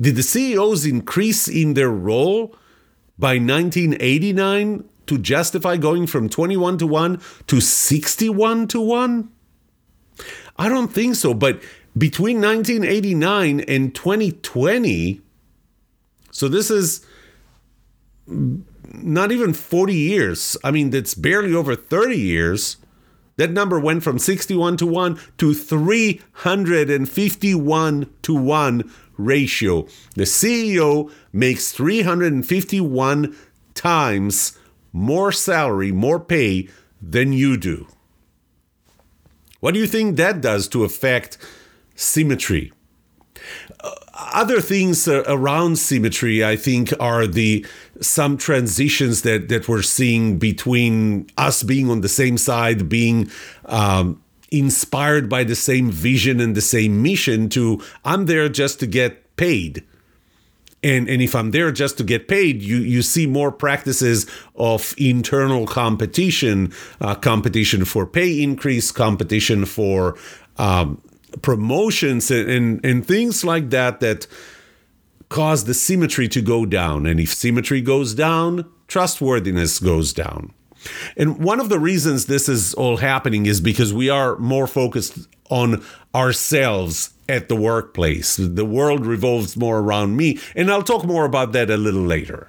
Did 0.00 0.16
the 0.16 0.22
CEOs 0.22 0.86
increase 0.86 1.48
in 1.48 1.74
their 1.74 1.90
role 1.90 2.56
by 3.18 3.34
1989 3.34 4.88
to 5.06 5.18
justify 5.18 5.76
going 5.76 6.06
from 6.06 6.28
21 6.28 6.78
to 6.78 6.86
1 6.86 7.20
to 7.46 7.60
61 7.60 8.68
to 8.68 8.80
1? 8.80 9.28
I 10.56 10.68
don't 10.68 10.92
think 10.92 11.16
so, 11.16 11.34
but 11.34 11.60
between 11.96 12.40
1989 12.40 13.60
and 13.60 13.94
2020, 13.94 15.20
so 16.30 16.48
this 16.48 16.70
is 16.70 17.04
not 18.26 19.32
even 19.32 19.52
40 19.52 19.94
years. 19.94 20.56
I 20.64 20.70
mean, 20.70 20.88
that's 20.90 21.14
barely 21.14 21.54
over 21.54 21.74
30 21.74 22.16
years. 22.16 22.76
That 23.36 23.50
number 23.50 23.80
went 23.80 24.02
from 24.02 24.18
61 24.18 24.76
to 24.78 24.86
1 24.86 25.18
to 25.38 25.54
351 25.54 28.10
to 28.22 28.34
1 28.34 28.92
ratio. 29.16 29.86
The 30.14 30.24
CEO 30.24 31.10
makes 31.32 31.72
351 31.72 33.36
times 33.74 34.58
more 34.92 35.32
salary, 35.32 35.92
more 35.92 36.20
pay 36.20 36.68
than 37.00 37.32
you 37.32 37.56
do. 37.56 37.86
What 39.60 39.74
do 39.74 39.80
you 39.80 39.86
think 39.86 40.16
that 40.16 40.40
does 40.40 40.68
to 40.68 40.84
affect 40.84 41.38
symmetry? 41.94 42.72
Uh, 43.80 43.90
other 44.34 44.60
things 44.60 45.08
uh, 45.08 45.22
around 45.26 45.78
symmetry, 45.78 46.44
I 46.44 46.56
think, 46.56 46.92
are 47.00 47.26
the 47.26 47.66
some 48.00 48.36
transitions 48.36 49.22
that 49.22 49.48
that 49.48 49.68
we're 49.68 49.82
seeing 49.82 50.38
between 50.38 51.28
us 51.36 51.62
being 51.62 51.90
on 51.90 52.00
the 52.00 52.08
same 52.08 52.38
side, 52.38 52.88
being 52.88 53.30
um, 53.66 54.22
inspired 54.50 55.28
by 55.28 55.44
the 55.44 55.56
same 55.56 55.90
vision 55.90 56.40
and 56.40 56.54
the 56.54 56.60
same 56.60 57.02
mission. 57.02 57.48
To 57.50 57.80
I'm 58.04 58.26
there 58.26 58.48
just 58.48 58.80
to 58.80 58.86
get 58.86 59.36
paid 59.36 59.84
and 60.82 61.08
and 61.08 61.22
if 61.22 61.34
I'm 61.34 61.52
there 61.52 61.70
just 61.70 61.98
to 61.98 62.04
get 62.04 62.28
paid, 62.28 62.62
you 62.62 62.78
you 62.78 63.02
see 63.02 63.26
more 63.26 63.52
practices 63.52 64.26
of 64.56 64.94
internal 64.98 65.66
competition, 65.66 66.72
uh, 67.00 67.14
competition 67.14 67.84
for 67.84 68.06
pay 68.06 68.42
increase, 68.42 68.90
competition 68.90 69.64
for 69.64 70.16
um, 70.58 71.00
promotions, 71.40 72.30
and, 72.30 72.50
and 72.50 72.84
and 72.84 73.06
things 73.06 73.44
like 73.44 73.70
that 73.70 74.00
that 74.00 74.26
cause 75.28 75.64
the 75.64 75.74
symmetry 75.74 76.28
to 76.28 76.42
go 76.42 76.66
down. 76.66 77.06
And 77.06 77.18
if 77.18 77.32
symmetry 77.32 77.80
goes 77.80 78.14
down, 78.14 78.70
trustworthiness 78.88 79.78
goes 79.78 80.12
down. 80.12 80.52
And 81.16 81.38
one 81.38 81.60
of 81.60 81.68
the 81.68 81.78
reasons 81.78 82.26
this 82.26 82.48
is 82.48 82.74
all 82.74 82.98
happening 82.98 83.46
is 83.46 83.60
because 83.60 83.94
we 83.94 84.10
are 84.10 84.36
more 84.38 84.66
focused 84.66 85.28
on 85.48 85.82
ourselves 86.14 87.11
at 87.32 87.48
the 87.48 87.56
workplace. 87.56 88.36
The 88.36 88.64
world 88.64 89.06
revolves 89.06 89.56
more 89.56 89.78
around 89.78 90.16
me, 90.16 90.38
and 90.54 90.70
I'll 90.70 90.82
talk 90.82 91.04
more 91.04 91.24
about 91.24 91.52
that 91.52 91.70
a 91.70 91.76
little 91.78 92.02
later. 92.02 92.48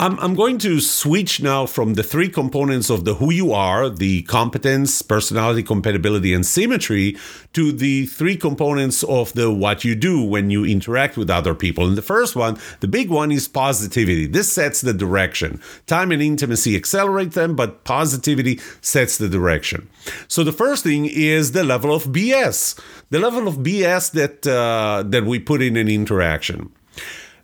I'm, 0.00 0.18
I'm 0.18 0.34
going 0.34 0.56
to 0.60 0.80
switch 0.80 1.42
now 1.42 1.66
from 1.66 1.92
the 1.92 2.02
three 2.02 2.30
components 2.30 2.88
of 2.88 3.04
the 3.04 3.16
who 3.16 3.30
you 3.30 3.52
are, 3.52 3.90
the 3.90 4.22
competence, 4.22 5.02
personality, 5.02 5.62
compatibility, 5.62 6.32
and 6.32 6.46
symmetry, 6.46 7.18
to 7.52 7.70
the 7.70 8.06
three 8.06 8.38
components 8.38 9.02
of 9.02 9.34
the 9.34 9.52
what 9.52 9.84
you 9.84 9.94
do 9.94 10.24
when 10.24 10.48
you 10.48 10.64
interact 10.64 11.18
with 11.18 11.28
other 11.28 11.54
people. 11.54 11.86
And 11.86 11.98
the 11.98 12.02
first 12.02 12.34
one, 12.34 12.58
the 12.80 12.88
big 12.88 13.10
one, 13.10 13.30
is 13.30 13.46
positivity. 13.46 14.26
This 14.26 14.50
sets 14.50 14.80
the 14.80 14.94
direction. 14.94 15.60
Time 15.86 16.12
and 16.12 16.22
intimacy 16.22 16.76
accelerate 16.76 17.32
them, 17.32 17.54
but 17.54 17.84
positivity 17.84 18.58
sets 18.80 19.18
the 19.18 19.28
direction. 19.28 19.86
So 20.28 20.44
the 20.44 20.52
first 20.52 20.82
thing 20.82 21.04
is 21.04 21.52
the 21.52 21.62
level 21.62 21.94
of 21.94 22.04
BS, 22.04 22.80
the 23.10 23.18
level 23.18 23.46
of 23.46 23.56
BS 23.56 24.12
that 24.12 24.46
uh, 24.46 25.02
that 25.02 25.26
we 25.26 25.38
put 25.38 25.60
in 25.60 25.76
an 25.76 25.88
interaction 25.88 26.72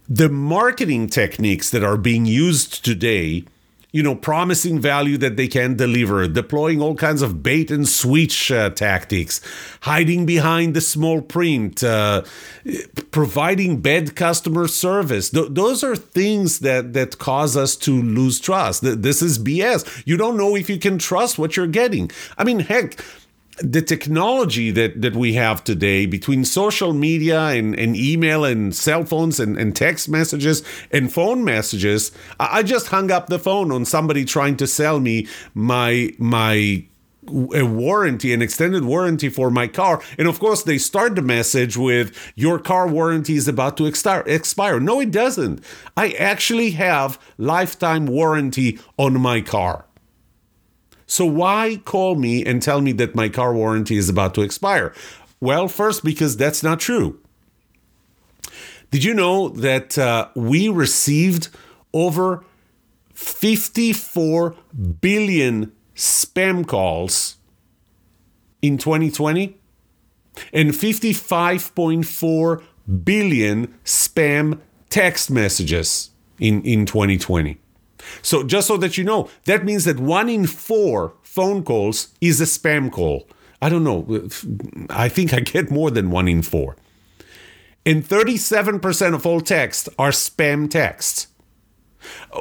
the 0.08 0.28
marketing 0.28 1.08
techniques 1.08 1.70
that 1.70 1.82
are 1.82 1.96
being 1.96 2.26
used 2.26 2.84
today 2.84 3.44
you 3.96 4.02
know, 4.02 4.14
promising 4.14 4.78
value 4.78 5.16
that 5.16 5.38
they 5.38 5.48
can 5.48 5.74
deliver, 5.74 6.28
deploying 6.28 6.82
all 6.82 6.94
kinds 6.94 7.22
of 7.22 7.42
bait 7.42 7.70
and 7.70 7.88
switch 7.88 8.52
uh, 8.52 8.68
tactics, 8.68 9.40
hiding 9.80 10.26
behind 10.26 10.74
the 10.74 10.82
small 10.82 11.22
print, 11.22 11.82
uh, 11.82 12.22
providing 13.10 13.80
bad 13.80 14.14
customer 14.14 14.68
service. 14.68 15.30
Th- 15.30 15.48
those 15.48 15.82
are 15.82 15.96
things 15.96 16.58
that 16.58 16.92
that 16.92 17.16
cause 17.16 17.56
us 17.56 17.74
to 17.76 18.02
lose 18.02 18.38
trust. 18.38 18.82
Th- 18.82 18.98
this 18.98 19.22
is 19.22 19.38
BS. 19.38 20.02
You 20.04 20.18
don't 20.18 20.36
know 20.36 20.56
if 20.56 20.68
you 20.68 20.78
can 20.78 20.98
trust 20.98 21.38
what 21.38 21.56
you're 21.56 21.66
getting. 21.66 22.10
I 22.36 22.44
mean, 22.44 22.58
heck 22.60 23.02
the 23.58 23.82
technology 23.82 24.70
that, 24.70 25.00
that 25.00 25.14
we 25.16 25.34
have 25.34 25.64
today 25.64 26.06
between 26.06 26.44
social 26.44 26.92
media 26.92 27.40
and, 27.48 27.74
and 27.78 27.96
email 27.96 28.44
and 28.44 28.74
cell 28.74 29.04
phones 29.04 29.40
and, 29.40 29.56
and 29.56 29.74
text 29.74 30.08
messages 30.08 30.62
and 30.90 31.12
phone 31.12 31.44
messages 31.44 32.12
i 32.38 32.62
just 32.62 32.88
hung 32.88 33.10
up 33.10 33.28
the 33.28 33.38
phone 33.38 33.72
on 33.72 33.84
somebody 33.84 34.24
trying 34.24 34.56
to 34.56 34.66
sell 34.66 35.00
me 35.00 35.26
my 35.54 36.10
my 36.18 36.84
a 37.54 37.64
warranty, 37.64 38.32
an 38.32 38.42
extended 38.42 38.84
warranty 38.84 39.28
for 39.28 39.50
my 39.50 39.66
car. 39.66 40.00
And 40.18 40.28
of 40.28 40.38
course, 40.38 40.62
they 40.62 40.78
start 40.78 41.16
the 41.16 41.22
message 41.22 41.76
with, 41.76 42.16
Your 42.34 42.58
car 42.58 42.86
warranty 42.86 43.34
is 43.34 43.48
about 43.48 43.76
to 43.78 43.86
expire. 43.86 44.80
No, 44.80 45.00
it 45.00 45.10
doesn't. 45.10 45.60
I 45.96 46.10
actually 46.12 46.70
have 46.72 47.18
lifetime 47.36 48.06
warranty 48.06 48.78
on 48.96 49.20
my 49.20 49.40
car. 49.40 49.86
So 51.06 51.24
why 51.24 51.80
call 51.84 52.16
me 52.16 52.44
and 52.44 52.60
tell 52.60 52.80
me 52.80 52.92
that 52.92 53.14
my 53.14 53.28
car 53.28 53.54
warranty 53.54 53.96
is 53.96 54.08
about 54.08 54.34
to 54.34 54.42
expire? 54.42 54.92
Well, 55.40 55.68
first, 55.68 56.04
because 56.04 56.36
that's 56.36 56.62
not 56.62 56.80
true. 56.80 57.20
Did 58.90 59.04
you 59.04 59.14
know 59.14 59.48
that 59.50 59.98
uh, 59.98 60.28
we 60.34 60.68
received 60.68 61.48
over 61.92 62.44
54 63.12 64.54
billion 65.00 65.72
spam 65.94 66.66
calls 66.66 67.36
in 68.62 68.78
2020 68.78 69.56
and 70.52 70.70
55.4 70.70 72.62
billion 73.04 73.66
spam 73.84 74.60
text 74.90 75.30
messages 75.30 76.10
in, 76.38 76.62
in 76.62 76.86
2020? 76.86 77.58
So, 78.22 78.42
just 78.42 78.68
so 78.68 78.76
that 78.78 78.96
you 78.96 79.04
know, 79.04 79.28
that 79.44 79.64
means 79.64 79.84
that 79.84 79.98
one 80.00 80.28
in 80.28 80.46
four 80.46 81.14
phone 81.22 81.62
calls 81.62 82.08
is 82.20 82.40
a 82.40 82.44
spam 82.44 82.90
call. 82.90 83.28
I 83.60 83.68
don't 83.68 83.84
know. 83.84 84.28
I 84.90 85.08
think 85.08 85.32
I 85.32 85.40
get 85.40 85.70
more 85.70 85.90
than 85.90 86.10
one 86.10 86.28
in 86.28 86.42
four. 86.42 86.76
And 87.84 88.04
37% 88.04 89.14
of 89.14 89.26
all 89.26 89.40
texts 89.40 89.88
are 89.98 90.10
spam 90.10 90.68
texts 90.68 91.28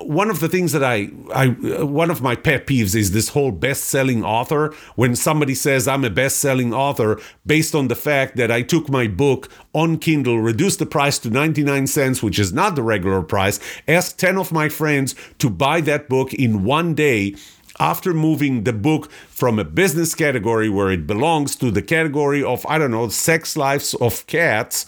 one 0.02 0.30
of 0.30 0.40
the 0.40 0.50
things 0.50 0.72
that 0.72 0.84
I, 0.84 1.10
I 1.34 1.48
one 1.84 2.12
of 2.12 2.22
my 2.22 2.36
pet 2.36 2.68
peeves 2.68 2.96
is 2.96 3.12
this 3.12 3.30
whole 3.30 3.52
best-selling 3.52 4.24
author. 4.24 4.74
When 4.96 5.16
somebody 5.16 5.56
says 5.56 5.88
i'm 5.88 6.04
a 6.04 6.10
best-selling 6.10 6.74
author 6.74 7.20
based 7.46 7.76
on 7.76 7.88
the 7.88 7.96
fact 7.96 8.36
that 8.38 8.52
i 8.52 8.62
took 8.62 8.90
my 8.90 9.08
book 9.08 9.50
on 9.74 9.98
kindle 9.98 10.40
reduced 10.40 10.80
the 10.80 10.86
price 10.86 11.20
to 11.20 11.30
99 11.30 11.88
cents 11.88 12.22
which 12.22 12.40
is 12.40 12.54
not 12.54 12.76
the 12.76 12.84
regular 12.84 13.22
price 13.22 13.60
asked 13.88 14.20
10 14.20 14.38
of 14.38 14.52
my 14.52 14.70
friends 14.70 15.16
to 15.40 15.50
buy 15.50 15.82
that 15.82 16.08
book 16.10 16.34
in 16.34 16.64
one 16.64 16.94
day 16.94 17.36
after 17.80 18.14
moving 18.14 18.64
the 18.64 18.74
book 18.74 19.12
from 19.12 19.60
a 19.60 19.64
business 19.64 20.16
category 20.16 20.70
where 20.70 20.92
it 20.92 21.06
belongs 21.06 21.56
to 21.56 21.72
the 21.72 21.82
category 21.82 22.44
of 22.44 22.66
i 22.68 22.78
don't 22.78 22.92
know 22.92 23.10
sex 23.10 23.58
lives 23.58 23.94
of 23.96 24.26
cats. 24.28 24.86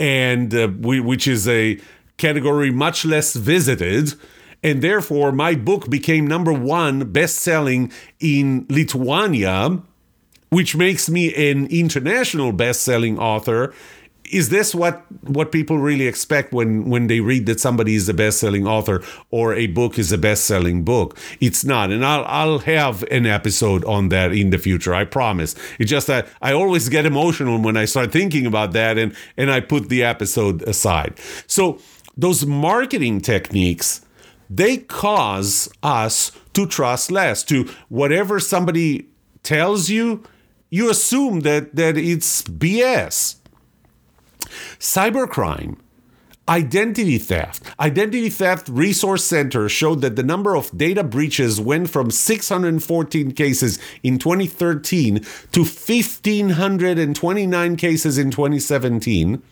And 0.00 0.54
uh, 0.54 0.68
we, 0.78 1.00
which 1.00 1.26
is 1.26 1.48
a 1.48 1.80
category 2.18 2.70
much 2.70 3.04
less 3.04 3.34
visited. 3.34 4.14
And 4.62 4.82
therefore, 4.82 5.32
my 5.32 5.54
book 5.54 5.88
became 5.88 6.26
number 6.26 6.52
one 6.52 7.12
best 7.12 7.36
selling 7.36 7.92
in 8.20 8.66
Lithuania, 8.68 9.80
which 10.50 10.76
makes 10.76 11.08
me 11.08 11.32
an 11.50 11.66
international 11.66 12.52
best 12.52 12.82
selling 12.82 13.18
author. 13.18 13.72
Is 14.30 14.50
this 14.50 14.74
what 14.74 15.06
what 15.22 15.52
people 15.52 15.78
really 15.78 16.06
expect 16.06 16.52
when 16.52 16.90
when 16.90 17.06
they 17.06 17.20
read 17.20 17.46
that 17.46 17.60
somebody 17.60 17.94
is 17.94 18.10
a 18.10 18.14
best-selling 18.14 18.66
author 18.66 19.02
or 19.30 19.54
a 19.54 19.68
book 19.68 19.98
is 19.98 20.12
a 20.12 20.18
best-selling 20.18 20.84
book? 20.84 21.16
It's 21.40 21.64
not 21.64 21.90
and 21.90 22.04
i'll 22.04 22.26
i'll 22.26 22.58
have 22.58 23.04
an 23.04 23.24
episode 23.24 23.86
on 23.86 24.10
that 24.10 24.32
in 24.32 24.50
the 24.50 24.58
future 24.58 24.92
i 24.92 25.04
promise. 25.04 25.54
It's 25.78 25.90
just 25.90 26.08
that 26.08 26.28
i 26.42 26.52
always 26.52 26.90
get 26.90 27.06
emotional 27.06 27.58
when 27.58 27.78
i 27.78 27.86
start 27.86 28.12
thinking 28.12 28.44
about 28.44 28.72
that 28.72 28.98
and 28.98 29.14
and 29.38 29.50
i 29.50 29.60
put 29.60 29.88
the 29.88 30.02
episode 30.02 30.60
aside. 30.64 31.14
So 31.46 31.78
those 32.18 32.44
marketing 32.44 33.20
techniques 33.20 34.04
they 34.50 34.76
cause 34.76 35.68
us 35.82 36.32
to 36.52 36.66
trust 36.66 37.10
less 37.10 37.42
to 37.44 37.64
whatever 37.88 38.40
somebody 38.40 39.06
tells 39.42 39.88
you 39.88 40.22
you 40.70 40.90
assume 40.90 41.40
that 41.40 41.74
that 41.74 41.96
it's 41.96 42.42
bs 42.42 43.36
cybercrime 44.78 45.78
identity 46.48 47.18
theft. 47.18 47.62
Identity 47.78 48.30
theft 48.30 48.68
resource 48.70 49.24
center 49.24 49.68
showed 49.68 50.00
that 50.00 50.16
the 50.16 50.22
number 50.22 50.56
of 50.56 50.74
data 50.76 51.04
breaches 51.04 51.60
went 51.60 51.90
from 51.90 52.10
614 52.10 53.32
cases 53.32 53.78
in 54.02 54.18
2013 54.18 55.16
to 55.52 55.60
1529 55.60 57.76
cases 57.76 58.18
in 58.18 58.30
2017 58.30 59.42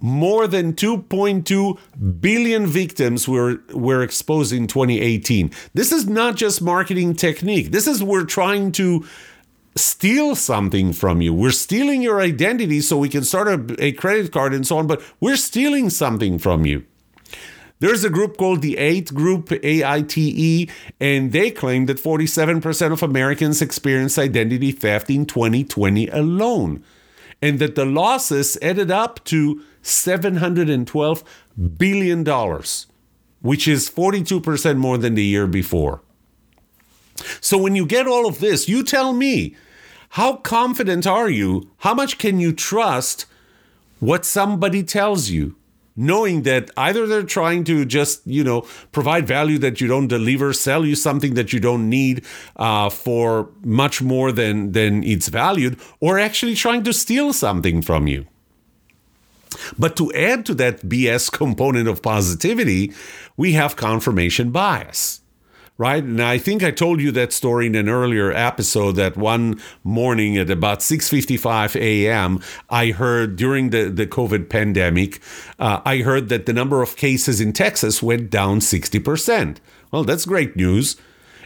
more 0.00 0.46
than 0.46 0.74
2.2 0.74 1.78
billion 2.20 2.66
victims 2.66 3.26
were, 3.28 3.60
were 3.72 4.02
exposed 4.02 4.52
in 4.52 4.66
2018. 4.66 5.50
This 5.74 5.92
is 5.92 6.06
not 6.06 6.36
just 6.36 6.60
marketing 6.60 7.14
technique. 7.14 7.72
This 7.72 7.86
is 7.86 8.02
we're 8.02 8.24
trying 8.24 8.72
to 8.72 9.04
steal 9.74 10.34
something 10.34 10.92
from 10.92 11.20
you. 11.20 11.34
We're 11.34 11.50
stealing 11.50 12.02
your 12.02 12.20
identity 12.20 12.80
so 12.80 12.96
we 12.96 13.08
can 13.08 13.24
start 13.24 13.48
a, 13.48 13.84
a 13.84 13.92
credit 13.92 14.32
card 14.32 14.54
and 14.54 14.66
so 14.66 14.78
on, 14.78 14.86
but 14.86 15.02
we're 15.20 15.36
stealing 15.36 15.90
something 15.90 16.38
from 16.38 16.66
you. 16.66 16.84
There's 17.78 18.04
a 18.04 18.10
group 18.10 18.38
called 18.38 18.62
the 18.62 18.76
AITE 18.78 19.12
Group, 19.12 19.52
A 19.52 19.84
I 19.84 20.00
T 20.00 20.32
E, 20.34 20.70
and 20.98 21.32
they 21.32 21.50
claim 21.50 21.84
that 21.86 21.98
47% 21.98 22.92
of 22.92 23.02
Americans 23.02 23.60
experienced 23.60 24.18
identity 24.18 24.72
theft 24.72 25.10
in 25.10 25.26
2020 25.26 26.08
alone, 26.08 26.82
and 27.46 27.60
that 27.60 27.76
the 27.76 27.84
losses 27.84 28.58
added 28.60 28.90
up 28.90 29.22
to 29.24 29.62
$712 29.84 31.22
billion, 31.78 32.24
which 33.40 33.68
is 33.68 33.88
42% 33.88 34.76
more 34.76 34.98
than 34.98 35.14
the 35.14 35.22
year 35.22 35.46
before. 35.46 36.02
So 37.40 37.56
when 37.56 37.76
you 37.76 37.86
get 37.86 38.08
all 38.08 38.26
of 38.26 38.40
this, 38.40 38.68
you 38.68 38.82
tell 38.82 39.12
me 39.12 39.54
how 40.10 40.36
confident 40.38 41.06
are 41.06 41.30
you? 41.30 41.70
How 41.78 41.94
much 41.94 42.18
can 42.18 42.40
you 42.40 42.52
trust 42.52 43.26
what 44.00 44.24
somebody 44.24 44.82
tells 44.82 45.30
you? 45.30 45.54
Knowing 45.96 46.42
that 46.42 46.70
either 46.76 47.06
they're 47.06 47.22
trying 47.22 47.64
to 47.64 47.84
just, 47.84 48.20
you 48.26 48.44
know, 48.44 48.60
provide 48.92 49.26
value 49.26 49.58
that 49.58 49.80
you 49.80 49.88
don't 49.88 50.08
deliver, 50.08 50.52
sell 50.52 50.84
you 50.84 50.94
something 50.94 51.34
that 51.34 51.52
you 51.52 51.60
don't 51.60 51.88
need 51.88 52.24
uh, 52.56 52.90
for 52.90 53.48
much 53.64 54.02
more 54.02 54.30
than, 54.30 54.72
than 54.72 55.02
it's 55.02 55.28
valued, 55.28 55.78
or 56.00 56.18
actually 56.18 56.54
trying 56.54 56.84
to 56.84 56.92
steal 56.92 57.32
something 57.32 57.80
from 57.80 58.06
you. 58.06 58.26
But 59.78 59.96
to 59.96 60.12
add 60.12 60.44
to 60.46 60.54
that 60.54 60.82
BS 60.82 61.32
component 61.32 61.88
of 61.88 62.02
positivity, 62.02 62.92
we 63.36 63.52
have 63.52 63.76
confirmation 63.76 64.50
bias 64.50 65.22
right? 65.78 66.02
And 66.02 66.22
I 66.22 66.38
think 66.38 66.62
I 66.62 66.70
told 66.70 67.00
you 67.00 67.12
that 67.12 67.32
story 67.32 67.66
in 67.66 67.74
an 67.74 67.88
earlier 67.88 68.32
episode 68.32 68.92
that 68.92 69.16
one 69.16 69.60
morning 69.84 70.36
at 70.36 70.50
about 70.50 70.80
6:55 70.80 71.76
a.m. 71.76 72.40
I 72.70 72.90
heard 72.90 73.36
during 73.36 73.70
the 73.70 73.90
the 73.90 74.06
COVID 74.06 74.48
pandemic, 74.48 75.20
uh, 75.58 75.80
I 75.84 75.98
heard 75.98 76.28
that 76.28 76.46
the 76.46 76.52
number 76.52 76.82
of 76.82 76.96
cases 76.96 77.40
in 77.40 77.52
Texas 77.52 78.02
went 78.02 78.30
down 78.30 78.60
60%. 78.60 79.58
Well, 79.92 80.04
that's 80.04 80.24
great 80.26 80.56
news. 80.56 80.96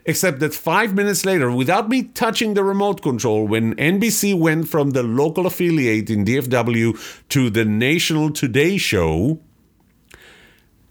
Except 0.07 0.41
that 0.41 0.55
five 0.55 0.95
minutes 0.95 1.27
later, 1.27 1.51
without 1.51 1.91
me 1.91 2.05
touching 2.05 2.55
the 2.55 2.65
remote 2.65 3.03
control, 3.03 3.47
when 3.47 3.75
NBC 3.75 4.35
went 4.35 4.67
from 4.67 4.91
the 4.91 5.03
local 5.03 5.47
affiliate 5.47 6.09
in 6.09 6.25
DFW 6.25 6.97
to 7.29 7.51
the 7.51 7.67
national 7.67 8.31
Today 8.31 8.79
show, 8.79 9.41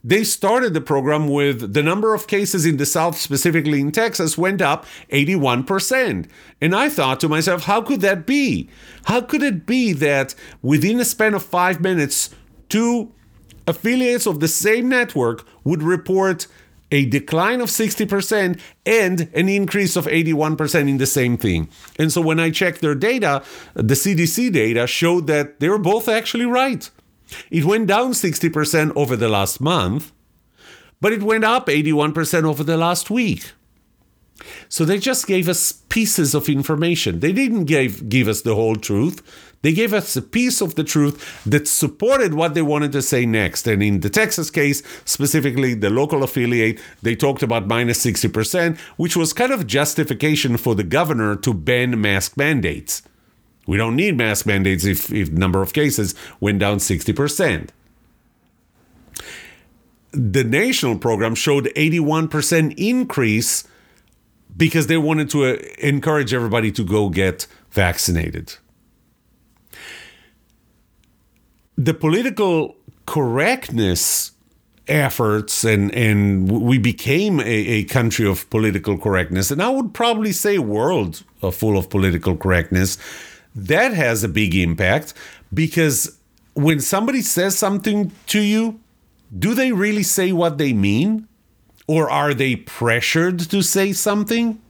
they 0.03 0.23
started 0.23 0.73
the 0.73 0.81
program 0.81 1.27
with 1.27 1.73
the 1.73 1.83
number 1.83 2.13
of 2.13 2.27
cases 2.27 2.65
in 2.65 2.77
the 2.77 2.85
South, 2.85 3.17
specifically 3.17 3.81
in 3.81 3.91
Texas, 3.91 4.37
went 4.37 4.61
up 4.61 4.85
81%. 5.11 6.29
And 6.61 6.75
I 6.75 6.89
thought 6.89 7.19
to 7.19 7.29
myself, 7.29 7.63
how 7.63 7.81
could 7.81 8.01
that 8.01 8.25
be? 8.25 8.69
How 9.05 9.21
could 9.21 9.43
it 9.43 9.65
be 9.65 9.93
that 9.93 10.35
within 10.61 10.99
a 10.99 11.05
span 11.05 11.33
of 11.33 11.43
five 11.43 11.81
minutes, 11.81 12.29
two 12.69 13.11
affiliates 13.67 14.25
of 14.25 14.39
the 14.39 14.47
same 14.47 14.89
network 14.89 15.45
would 15.63 15.83
report 15.83 16.47
a 16.91 17.05
decline 17.05 17.61
of 17.61 17.69
60% 17.69 18.59
and 18.85 19.29
an 19.33 19.49
increase 19.49 19.95
of 19.95 20.07
81% 20.07 20.89
in 20.89 20.97
the 20.97 21.05
same 21.05 21.37
thing. 21.37 21.69
And 21.99 22.11
so 22.11 22.19
when 22.19 22.39
I 22.39 22.49
checked 22.49 22.81
their 22.81 22.95
data, 22.95 23.43
the 23.75 23.93
CDC 23.93 24.51
data 24.51 24.87
showed 24.87 25.27
that 25.27 25.59
they 25.59 25.69
were 25.69 25.77
both 25.77 26.07
actually 26.07 26.45
right. 26.45 26.89
It 27.49 27.65
went 27.65 27.87
down 27.87 28.11
60% 28.11 28.93
over 28.95 29.15
the 29.15 29.29
last 29.29 29.61
month, 29.61 30.11
but 31.01 31.13
it 31.13 31.23
went 31.23 31.43
up 31.43 31.67
81% 31.67 32.43
over 32.43 32.63
the 32.63 32.77
last 32.77 33.09
week. 33.09 33.51
So 34.69 34.85
they 34.85 34.99
just 34.99 35.27
gave 35.27 35.49
us 35.49 35.71
pieces 35.89 36.33
of 36.33 36.47
information. 36.47 37.19
They 37.19 37.31
didn't 37.31 37.65
give, 37.65 38.07
give 38.09 38.27
us 38.27 38.41
the 38.41 38.55
whole 38.55 38.75
truth. 38.75 39.21
They 39.61 39.73
gave 39.73 39.93
us 39.93 40.15
a 40.15 40.21
piece 40.21 40.61
of 40.61 40.75
the 40.75 40.83
truth 40.83 41.43
that 41.45 41.67
supported 41.67 42.33
what 42.33 42.53
they 42.53 42.61
wanted 42.61 42.93
to 42.93 43.01
say 43.01 43.25
next. 43.25 43.67
And 43.67 43.83
in 43.83 43.99
the 43.99 44.09
Texas 44.09 44.49
case, 44.49 44.81
specifically 45.03 45.73
the 45.73 45.89
local 45.89 46.23
affiliate, 46.23 46.79
they 47.01 47.15
talked 47.15 47.43
about 47.43 47.67
minus 47.67 48.05
60%, 48.05 48.77
which 48.95 49.17
was 49.17 49.33
kind 49.33 49.51
of 49.51 49.67
justification 49.67 50.55
for 50.55 50.75
the 50.75 50.83
governor 50.83 51.35
to 51.37 51.53
ban 51.53 51.99
mask 51.99 52.37
mandates. 52.37 53.01
We 53.69 53.77
don't 53.77 53.95
need 53.95 54.17
mask 54.17 54.47
mandates 54.47 54.83
if, 54.83 55.13
if 55.13 55.29
number 55.29 55.61
of 55.61 55.73
cases 55.73 56.15
went 56.39 56.57
down 56.57 56.79
60%. 56.79 57.69
The 60.11 60.43
national 60.43 60.97
program 60.97 61.35
showed 61.35 61.65
81% 61.75 62.73
increase 62.77 63.65
because 64.57 64.87
they 64.87 64.97
wanted 64.97 65.29
to 65.29 65.45
uh, 65.45 65.57
encourage 65.77 66.33
everybody 66.33 66.71
to 66.71 66.83
go 66.83 67.09
get 67.09 67.45
vaccinated. 67.69 68.55
The 71.77 71.93
political 71.93 72.75
correctness 73.05 74.31
efforts 74.87 75.63
and 75.63 75.93
and 75.93 76.49
we 76.49 76.79
became 76.79 77.39
a, 77.39 77.43
a 77.43 77.83
country 77.83 78.27
of 78.27 78.49
political 78.49 78.97
correctness 78.97 79.51
and 79.51 79.61
i 79.61 79.69
would 79.69 79.93
probably 79.93 80.31
say 80.31 80.57
world 80.57 81.23
full 81.51 81.77
of 81.77 81.91
political 81.91 82.35
correctness 82.35 82.97
that 83.55 83.93
has 83.93 84.23
a 84.23 84.29
big 84.29 84.55
impact 84.55 85.13
because 85.53 86.17
when 86.53 86.79
somebody 86.79 87.21
says 87.21 87.57
something 87.57 88.11
to 88.27 88.41
you, 88.41 88.79
do 89.37 89.53
they 89.53 89.71
really 89.71 90.03
say 90.03 90.31
what 90.31 90.57
they 90.57 90.73
mean? 90.73 91.27
Or 91.87 92.09
are 92.09 92.33
they 92.33 92.55
pressured 92.55 93.39
to 93.39 93.61
say 93.61 93.93
something? 93.93 94.61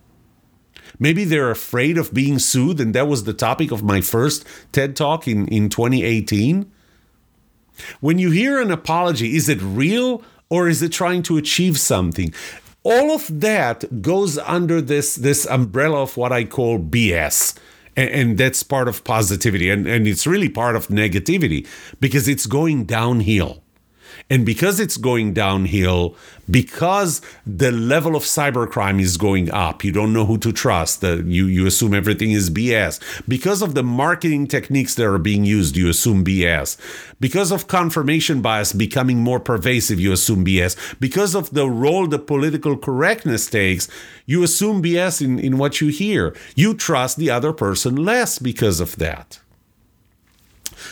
Maybe 0.99 1.23
they're 1.23 1.51
afraid 1.51 1.97
of 1.97 2.13
being 2.13 2.39
sued, 2.39 2.79
and 2.79 2.93
that 2.95 3.07
was 3.07 3.23
the 3.23 3.33
topic 3.33 3.71
of 3.71 3.83
my 3.83 4.01
first 4.01 4.45
TED 4.71 4.95
Talk 4.95 5.27
in, 5.27 5.47
in 5.47 5.69
2018. 5.69 6.69
When 7.99 8.19
you 8.19 8.31
hear 8.31 8.61
an 8.61 8.71
apology, 8.71 9.35
is 9.35 9.47
it 9.49 9.61
real 9.61 10.23
or 10.49 10.67
is 10.67 10.81
it 10.81 10.91
trying 10.91 11.23
to 11.23 11.37
achieve 11.37 11.79
something? 11.79 12.33
All 12.83 13.11
of 13.11 13.39
that 13.41 14.01
goes 14.01 14.37
under 14.39 14.81
this, 14.81 15.15
this 15.15 15.45
umbrella 15.45 16.01
of 16.03 16.17
what 16.17 16.31
I 16.31 16.43
call 16.43 16.79
BS 16.79 17.57
and, 17.99 18.09
and 18.09 18.37
that's 18.37 18.63
part 18.63 18.87
of 18.87 19.03
positivity. 19.03 19.69
And, 19.69 19.87
and 19.87 20.07
it's 20.07 20.25
really 20.25 20.49
part 20.49 20.75
of 20.75 20.87
negativity 20.87 21.67
because 21.99 22.27
it's 22.27 22.45
going 22.45 22.85
downhill 22.85 23.63
and 24.29 24.45
because 24.45 24.79
it's 24.79 24.97
going 24.97 25.33
downhill, 25.33 26.15
because 26.49 27.21
the 27.47 27.71
level 27.71 28.15
of 28.15 28.23
cybercrime 28.23 29.01
is 29.01 29.17
going 29.17 29.49
up, 29.49 29.83
you 29.83 29.91
don't 29.91 30.13
know 30.13 30.25
who 30.25 30.37
to 30.37 30.51
trust. 30.51 31.01
You, 31.01 31.47
you 31.47 31.65
assume 31.65 31.95
everything 31.95 32.31
is 32.31 32.51
BS. 32.51 32.99
Because 33.27 33.63
of 33.63 33.73
the 33.73 33.81
marketing 33.81 34.47
techniques 34.47 34.93
that 34.95 35.05
are 35.05 35.17
being 35.17 35.45
used, 35.45 35.75
you 35.75 35.89
assume 35.89 36.23
BS. 36.23 36.77
Because 37.19 37.51
of 37.51 37.67
confirmation 37.67 38.41
bias 38.41 38.71
becoming 38.71 39.17
more 39.17 39.39
pervasive, 39.39 39.99
you 39.99 40.11
assume 40.11 40.45
BS. 40.45 40.99
Because 40.99 41.33
of 41.33 41.49
the 41.49 41.67
role 41.67 42.07
the 42.07 42.19
political 42.19 42.77
correctness 42.77 43.49
takes, 43.49 43.87
you 44.27 44.43
assume 44.43 44.83
BS 44.83 45.23
in, 45.23 45.39
in 45.39 45.57
what 45.57 45.81
you 45.81 45.87
hear. 45.87 46.35
You 46.55 46.75
trust 46.75 47.17
the 47.17 47.31
other 47.31 47.51
person 47.51 47.95
less 47.95 48.37
because 48.37 48.79
of 48.79 48.95
that. 48.97 49.39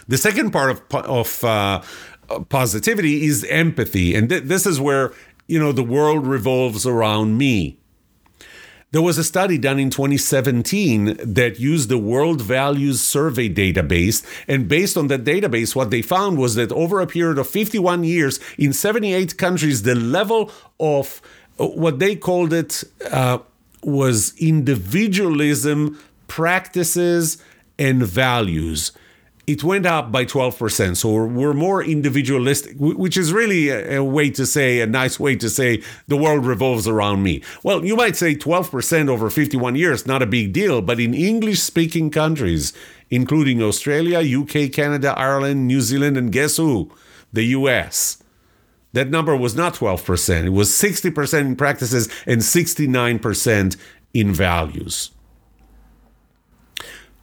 The 0.08 0.18
second 0.18 0.52
part 0.52 0.72
of, 0.72 1.06
of 1.06 1.44
uh, 1.44 1.82
positivity 2.50 3.26
is 3.26 3.44
empathy. 3.46 4.16
And 4.16 4.30
th- 4.30 4.44
this 4.44 4.66
is 4.66 4.80
where, 4.80 5.14
you 5.48 5.60
know, 5.60 5.72
the 5.72 5.84
world 5.84 6.28
revolves 6.28 6.86
around 6.86 7.38
me. 7.38 7.78
There 8.92 9.02
was 9.02 9.18
a 9.18 9.24
study 9.24 9.58
done 9.58 9.80
in 9.80 9.90
2017 9.90 11.18
that 11.22 11.60
used 11.60 11.90
the 11.90 11.98
World 11.98 12.42
Values 12.42 13.02
Survey 13.02 13.50
database. 13.50 14.26
And 14.48 14.70
based 14.70 14.96
on 14.96 15.08
that 15.08 15.26
database, 15.26 15.76
what 15.76 15.92
they 15.92 16.02
found 16.02 16.38
was 16.38 16.56
that 16.56 16.72
over 16.72 17.02
a 17.02 17.08
period 17.08 17.38
of 17.38 17.48
51 17.48 18.06
years 18.06 18.40
in 18.58 18.72
78 18.72 19.38
countries, 19.38 19.84
the 19.84 19.94
level 19.94 20.52
of 20.80 21.22
uh, 21.60 21.68
what 21.68 22.00
they 22.00 22.16
called 22.16 22.54
it 22.54 22.86
uh, 23.12 23.40
was 23.84 24.34
individualism, 24.40 26.00
practices, 26.28 27.38
and 27.78 28.04
values 28.04 28.94
it 29.48 29.64
went 29.64 29.86
up 29.86 30.12
by 30.12 30.26
12%. 30.26 30.98
So 30.98 31.26
we're 31.26 31.54
more 31.54 31.82
individualistic, 31.82 32.76
which 32.78 33.16
is 33.16 33.32
really 33.32 33.70
a, 33.70 34.04
way 34.04 34.30
to 34.32 34.46
say, 34.46 34.82
a 34.82 34.86
nice 34.86 35.20
way 35.22 35.38
to 35.38 35.50
say 35.50 35.82
the 36.08 36.18
world 36.18 36.46
revolves 36.46 36.86
around 36.86 37.24
me. 37.24 37.42
Well, 37.64 37.86
you 37.86 37.96
might 37.96 38.18
say 38.18 38.36
12% 38.36 39.08
over 39.08 39.30
51 39.30 39.76
years, 39.76 40.06
not 40.06 40.22
a 40.22 40.26
big 40.26 40.52
deal, 40.52 40.82
but 40.82 41.00
in 41.00 41.14
English 41.14 41.62
speaking 41.62 42.12
countries, 42.12 42.74
including 43.10 43.64
Australia, 43.64 44.20
UK, 44.20 44.70
Canada, 44.72 45.14
Ireland, 45.18 45.66
New 45.66 45.80
Zealand, 45.80 46.18
and 46.18 46.30
guess 46.30 46.58
who? 46.58 46.92
The 47.32 47.46
US. 47.46 48.22
That 48.92 49.10
number 49.10 49.36
was 49.36 49.56
not 49.56 49.76
12%. 49.76 50.46
It 50.46 50.50
was 50.50 50.70
60% 50.70 51.40
in 51.40 51.56
practices 51.56 52.10
and 52.26 52.42
69% 52.42 53.78
in 54.14 54.34
values 54.34 55.12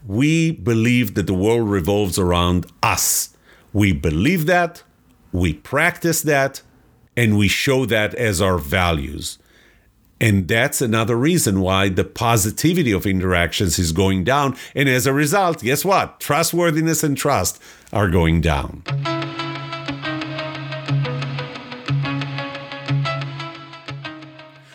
we 0.06 0.52
believe 0.52 1.14
that 1.14 1.26
the 1.26 1.34
world 1.34 1.68
revolves 1.68 2.18
around 2.18 2.66
us. 2.82 3.36
We 3.72 3.92
believe 3.92 4.46
that, 4.46 4.82
we 5.32 5.54
practice 5.54 6.22
that, 6.22 6.62
and 7.16 7.38
we 7.38 7.48
show 7.48 7.86
that 7.86 8.14
as 8.14 8.42
our 8.42 8.58
values. 8.58 9.38
And 10.20 10.46
that's 10.46 10.80
another 10.80 11.16
reason 11.16 11.60
why 11.60 11.88
the 11.88 12.04
positivity 12.04 12.92
of 12.92 13.06
interactions 13.06 13.78
is 13.78 13.92
going 13.92 14.24
down. 14.24 14.56
And 14.74 14.88
as 14.88 15.06
a 15.06 15.12
result, 15.12 15.62
guess 15.62 15.84
what? 15.84 16.20
Trustworthiness 16.20 17.02
and 17.02 17.16
trust 17.16 17.60
are 17.92 18.08
going 18.08 18.40
down. 18.40 18.82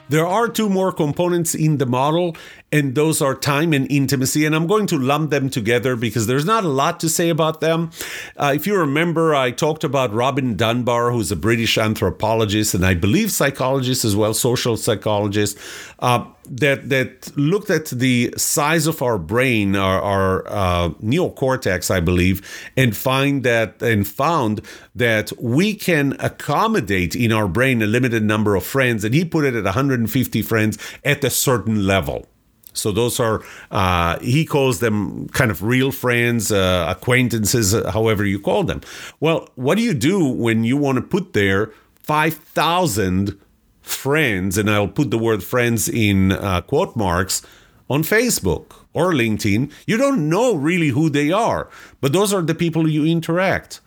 There 0.09 0.25
are 0.25 0.49
two 0.49 0.69
more 0.69 0.91
components 0.91 1.53
in 1.53 1.77
the 1.77 1.85
model, 1.85 2.35
and 2.71 2.95
those 2.95 3.21
are 3.21 3.35
time 3.35 3.73
and 3.73 3.91
intimacy. 3.91 4.45
And 4.45 4.55
I'm 4.55 4.67
going 4.67 4.87
to 4.87 4.97
lump 4.97 5.31
them 5.31 5.49
together 5.49 5.95
because 5.95 6.27
there's 6.27 6.45
not 6.45 6.63
a 6.63 6.67
lot 6.67 6.99
to 7.01 7.09
say 7.09 7.29
about 7.29 7.61
them. 7.61 7.91
Uh, 8.37 8.53
if 8.55 8.67
you 8.67 8.77
remember, 8.77 9.33
I 9.33 9.51
talked 9.51 9.83
about 9.83 10.13
Robin 10.13 10.55
Dunbar, 10.55 11.11
who's 11.11 11.31
a 11.31 11.35
British 11.35 11.77
anthropologist 11.77 12.73
and 12.73 12.85
I 12.85 12.93
believe 12.93 13.31
psychologist 13.31 14.05
as 14.05 14.15
well, 14.15 14.33
social 14.33 14.77
psychologist, 14.77 15.57
uh, 15.99 16.25
that 16.51 16.89
that 16.89 17.37
looked 17.37 17.69
at 17.69 17.87
the 17.87 18.33
size 18.35 18.87
of 18.87 19.01
our 19.01 19.19
brain, 19.19 19.75
our, 19.75 20.01
our 20.01 20.47
uh, 20.47 20.89
neocortex, 21.01 21.91
I 21.91 21.99
believe, 21.99 22.41
and 22.75 22.95
find 22.95 23.43
that 23.43 23.81
and 23.81 24.07
found 24.07 24.61
that 24.95 25.31
we 25.39 25.75
can 25.75 26.15
accommodate 26.19 27.15
in 27.15 27.31
our 27.31 27.47
brain 27.47 27.81
a 27.81 27.87
limited 27.87 28.23
number 28.23 28.55
of 28.55 28.65
friends, 28.65 29.03
and 29.03 29.13
he 29.13 29.23
put 29.25 29.45
it 29.45 29.53
at 29.53 29.63
150 29.63 30.41
friends 30.41 30.77
at 31.03 31.23
a 31.23 31.29
certain 31.29 31.85
level. 31.85 32.25
So 32.73 32.91
those 32.91 33.19
are 33.19 33.41
uh, 33.71 34.19
he 34.19 34.45
calls 34.45 34.79
them 34.79 35.27
kind 35.29 35.51
of 35.51 35.63
real 35.63 35.91
friends, 35.91 36.51
uh, 36.51 36.85
acquaintances, 36.87 37.73
uh, 37.73 37.91
however 37.91 38.25
you 38.25 38.39
call 38.39 38.63
them. 38.63 38.81
Well, 39.19 39.49
what 39.55 39.75
do 39.75 39.83
you 39.83 39.93
do 39.93 40.25
when 40.25 40.63
you 40.63 40.77
want 40.77 40.97
to 40.97 41.01
put 41.01 41.33
there 41.33 41.71
five 41.95 42.35
thousand 42.35 43.37
friends, 43.81 44.57
and 44.57 44.69
I'll 44.69 44.87
put 44.87 45.09
the 45.09 45.17
word 45.17 45.43
friends 45.43 45.89
in 45.89 46.31
uh, 46.31 46.61
quote 46.61 46.95
marks 46.95 47.41
on 47.89 48.03
Facebook 48.03 48.85
or 48.93 49.13
LinkedIn? 49.13 49.71
You 49.87 49.97
don't 49.97 50.29
know 50.29 50.55
really 50.55 50.89
who 50.89 51.09
they 51.09 51.31
are, 51.31 51.69
but 52.01 52.13
those 52.13 52.31
are 52.33 52.43
the 52.43 52.55
people 52.55 52.87
you 52.87 53.05
interact. 53.05 53.81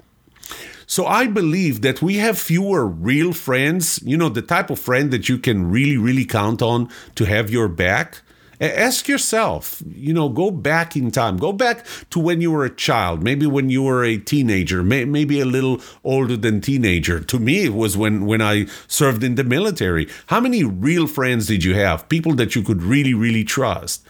So 0.86 1.06
I 1.06 1.26
believe 1.26 1.80
that 1.82 2.02
we 2.02 2.16
have 2.16 2.38
fewer 2.38 2.84
real 2.84 3.32
friends, 3.32 3.98
you 4.04 4.16
know, 4.16 4.28
the 4.28 4.42
type 4.42 4.68
of 4.68 4.78
friend 4.78 5.10
that 5.10 5.26
you 5.28 5.38
can 5.38 5.70
really, 5.70 5.96
really 5.96 6.26
count 6.26 6.60
on 6.60 6.90
to 7.14 7.24
have 7.24 7.48
your 7.48 7.68
back 7.68 8.20
Ask 8.62 9.08
yourself, 9.08 9.82
you 9.92 10.14
know, 10.14 10.28
go 10.28 10.52
back 10.52 10.94
in 10.94 11.10
time. 11.10 11.36
Go 11.36 11.52
back 11.52 11.84
to 12.10 12.20
when 12.20 12.40
you 12.40 12.52
were 12.52 12.64
a 12.64 12.70
child, 12.70 13.20
maybe 13.20 13.44
when 13.44 13.70
you 13.70 13.82
were 13.82 14.04
a 14.04 14.18
teenager, 14.18 14.84
may, 14.84 15.04
maybe 15.04 15.40
a 15.40 15.44
little 15.44 15.80
older 16.04 16.36
than 16.36 16.60
teenager. 16.60 17.18
To 17.18 17.40
me, 17.40 17.64
it 17.64 17.74
was 17.74 17.96
when, 17.96 18.24
when 18.24 18.40
I 18.40 18.66
served 18.86 19.24
in 19.24 19.34
the 19.34 19.42
military. 19.42 20.08
How 20.26 20.38
many 20.38 20.62
real 20.62 21.08
friends 21.08 21.48
did 21.48 21.64
you 21.64 21.74
have? 21.74 22.08
People 22.08 22.36
that 22.36 22.54
you 22.54 22.62
could 22.62 22.84
really, 22.84 23.14
really 23.14 23.42
trust. 23.42 24.06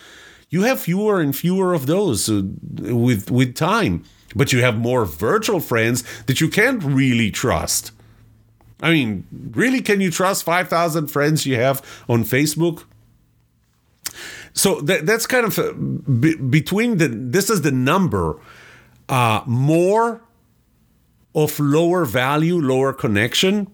You 0.51 0.65
have 0.65 0.81
fewer 0.81 1.19
and 1.19 1.35
fewer 1.35 1.73
of 1.73 1.87
those 1.87 2.29
uh, 2.29 2.43
with, 2.95 3.31
with 3.31 3.55
time, 3.55 4.05
but 4.37 4.53
you 4.53 4.61
have 4.61 4.77
more 4.77 5.07
virtual 5.07 5.61
friends 5.61 6.05
that 6.25 6.43
you 6.43 6.51
can't 6.51 6.85
really 6.85 7.31
trust. 7.31 7.93
I 8.83 8.93
mean, 8.93 9.25
really, 9.53 9.81
can 9.81 10.03
you 10.03 10.11
trust 10.11 10.45
5,000 10.45 11.07
friends 11.07 11.47
you 11.47 11.57
have 11.57 11.81
on 12.07 12.25
Facebook? 12.25 12.85
So 14.55 14.81
that, 14.83 15.07
that's 15.07 15.27
kind 15.27 15.47
of 15.47 15.59
uh, 15.59 15.73
between 15.73 16.99
the 16.99 17.09
this 17.09 17.49
is 17.49 17.63
the 17.63 17.73
number 17.73 18.39
uh, 19.09 19.43
more 19.47 20.23
of 21.35 21.59
lower 21.59 22.05
value, 22.05 22.61
lower 22.61 22.93
connection. 22.93 23.71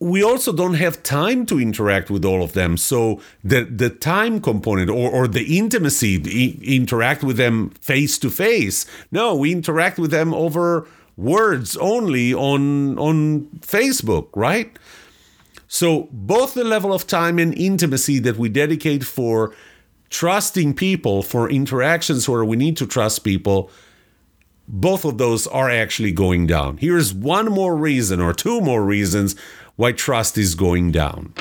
We 0.00 0.22
also 0.22 0.52
don't 0.52 0.74
have 0.74 1.02
time 1.02 1.44
to 1.46 1.58
interact 1.58 2.08
with 2.08 2.24
all 2.24 2.42
of 2.42 2.52
them. 2.52 2.76
So 2.76 3.20
the 3.42 3.64
the 3.64 3.90
time 3.90 4.40
component 4.40 4.90
or, 4.90 5.10
or 5.10 5.28
the 5.28 5.58
intimacy, 5.58 6.16
the, 6.16 6.76
interact 6.76 7.24
with 7.24 7.36
them 7.36 7.70
face 7.80 8.18
to 8.18 8.30
face. 8.30 8.86
No, 9.10 9.34
we 9.34 9.52
interact 9.52 9.98
with 9.98 10.10
them 10.10 10.32
over 10.34 10.86
words 11.16 11.76
only 11.78 12.32
on 12.32 12.98
on 12.98 13.46
Facebook, 13.60 14.28
right? 14.34 14.76
So 15.68 16.08
both 16.10 16.54
the 16.54 16.64
level 16.64 16.92
of 16.92 17.06
time 17.06 17.38
and 17.38 17.56
intimacy 17.56 18.18
that 18.20 18.38
we 18.38 18.48
dedicate 18.48 19.04
for 19.04 19.54
trusting 20.08 20.74
people 20.74 21.22
for 21.22 21.50
interactions 21.50 22.28
where 22.28 22.44
we 22.44 22.56
need 22.56 22.76
to 22.78 22.86
trust 22.86 23.22
people, 23.22 23.70
both 24.66 25.04
of 25.04 25.18
those 25.18 25.46
are 25.46 25.70
actually 25.70 26.12
going 26.12 26.46
down. 26.46 26.78
Here's 26.78 27.12
one 27.12 27.46
more 27.46 27.76
reason 27.76 28.20
or 28.20 28.32
two 28.32 28.60
more 28.62 28.82
reasons 28.82 29.36
why 29.76 29.92
trust 29.92 30.38
is 30.38 30.54
going 30.54 30.90
down. 30.90 31.34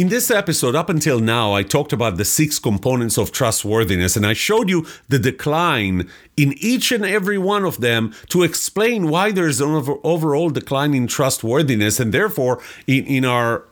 In 0.00 0.08
this 0.08 0.30
episode, 0.30 0.74
up 0.74 0.88
until 0.88 1.20
now, 1.20 1.52
I 1.52 1.62
talked 1.62 1.92
about 1.92 2.16
the 2.16 2.24
six 2.24 2.58
components 2.58 3.18
of 3.18 3.32
trustworthiness 3.32 4.16
and 4.16 4.26
I 4.26 4.32
showed 4.32 4.70
you 4.70 4.86
the 5.10 5.18
decline 5.18 6.08
in 6.38 6.54
each 6.56 6.90
and 6.90 7.04
every 7.04 7.36
one 7.36 7.66
of 7.66 7.82
them 7.82 8.14
to 8.30 8.42
explain 8.42 9.10
why 9.10 9.30
there's 9.30 9.60
an 9.60 9.68
over- 9.68 9.98
overall 10.02 10.48
decline 10.48 10.94
in 10.94 11.06
trustworthiness 11.06 12.00
and 12.00 12.14
therefore 12.14 12.62
in, 12.86 13.04
in 13.04 13.26
our 13.26 13.68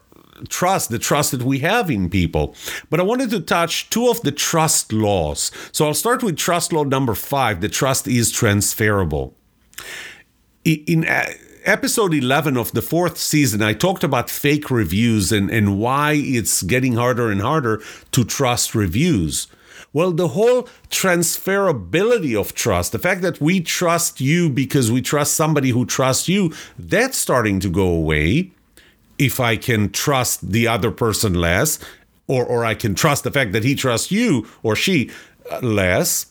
trust, 0.50 0.90
the 0.90 0.98
trust 0.98 1.30
that 1.30 1.44
we 1.44 1.60
have 1.60 1.90
in 1.90 2.10
people. 2.10 2.54
But 2.90 3.00
I 3.00 3.04
wanted 3.04 3.30
to 3.30 3.40
touch 3.40 3.88
two 3.88 4.10
of 4.10 4.20
the 4.20 4.30
trust 4.30 4.92
laws. 4.92 5.50
So 5.72 5.86
I'll 5.86 5.94
start 5.94 6.22
with 6.22 6.36
trust 6.36 6.74
law 6.74 6.84
number 6.84 7.14
five 7.14 7.62
the 7.62 7.70
trust 7.70 8.06
is 8.06 8.30
transferable. 8.30 9.34
In, 10.66 10.84
in 10.86 11.08
uh, 11.08 11.30
episode 11.68 12.14
11 12.14 12.56
of 12.56 12.72
the 12.72 12.80
fourth 12.80 13.18
season, 13.18 13.60
I 13.60 13.74
talked 13.74 14.02
about 14.02 14.30
fake 14.30 14.70
reviews 14.70 15.30
and, 15.30 15.50
and 15.50 15.78
why 15.78 16.14
it's 16.14 16.62
getting 16.62 16.94
harder 16.94 17.30
and 17.30 17.42
harder 17.42 17.82
to 18.12 18.24
trust 18.24 18.74
reviews. 18.74 19.48
Well, 19.92 20.12
the 20.12 20.28
whole 20.28 20.62
transferability 20.88 22.38
of 22.38 22.54
trust, 22.54 22.92
the 22.92 22.98
fact 22.98 23.20
that 23.20 23.40
we 23.40 23.60
trust 23.60 24.18
you 24.18 24.48
because 24.48 24.90
we 24.90 25.02
trust 25.02 25.34
somebody 25.34 25.68
who 25.68 25.84
trusts 25.84 26.26
you, 26.26 26.54
that's 26.78 27.18
starting 27.18 27.60
to 27.60 27.68
go 27.68 27.86
away. 27.86 28.50
If 29.18 29.38
I 29.38 29.56
can 29.56 29.90
trust 29.90 30.50
the 30.50 30.66
other 30.66 30.90
person 30.90 31.34
less, 31.34 31.78
or, 32.28 32.46
or 32.46 32.64
I 32.64 32.74
can 32.74 32.94
trust 32.94 33.24
the 33.24 33.30
fact 33.30 33.52
that 33.52 33.64
he 33.64 33.74
trusts 33.74 34.10
you 34.10 34.46
or 34.62 34.74
she 34.74 35.10
uh, 35.50 35.60
less, 35.60 36.26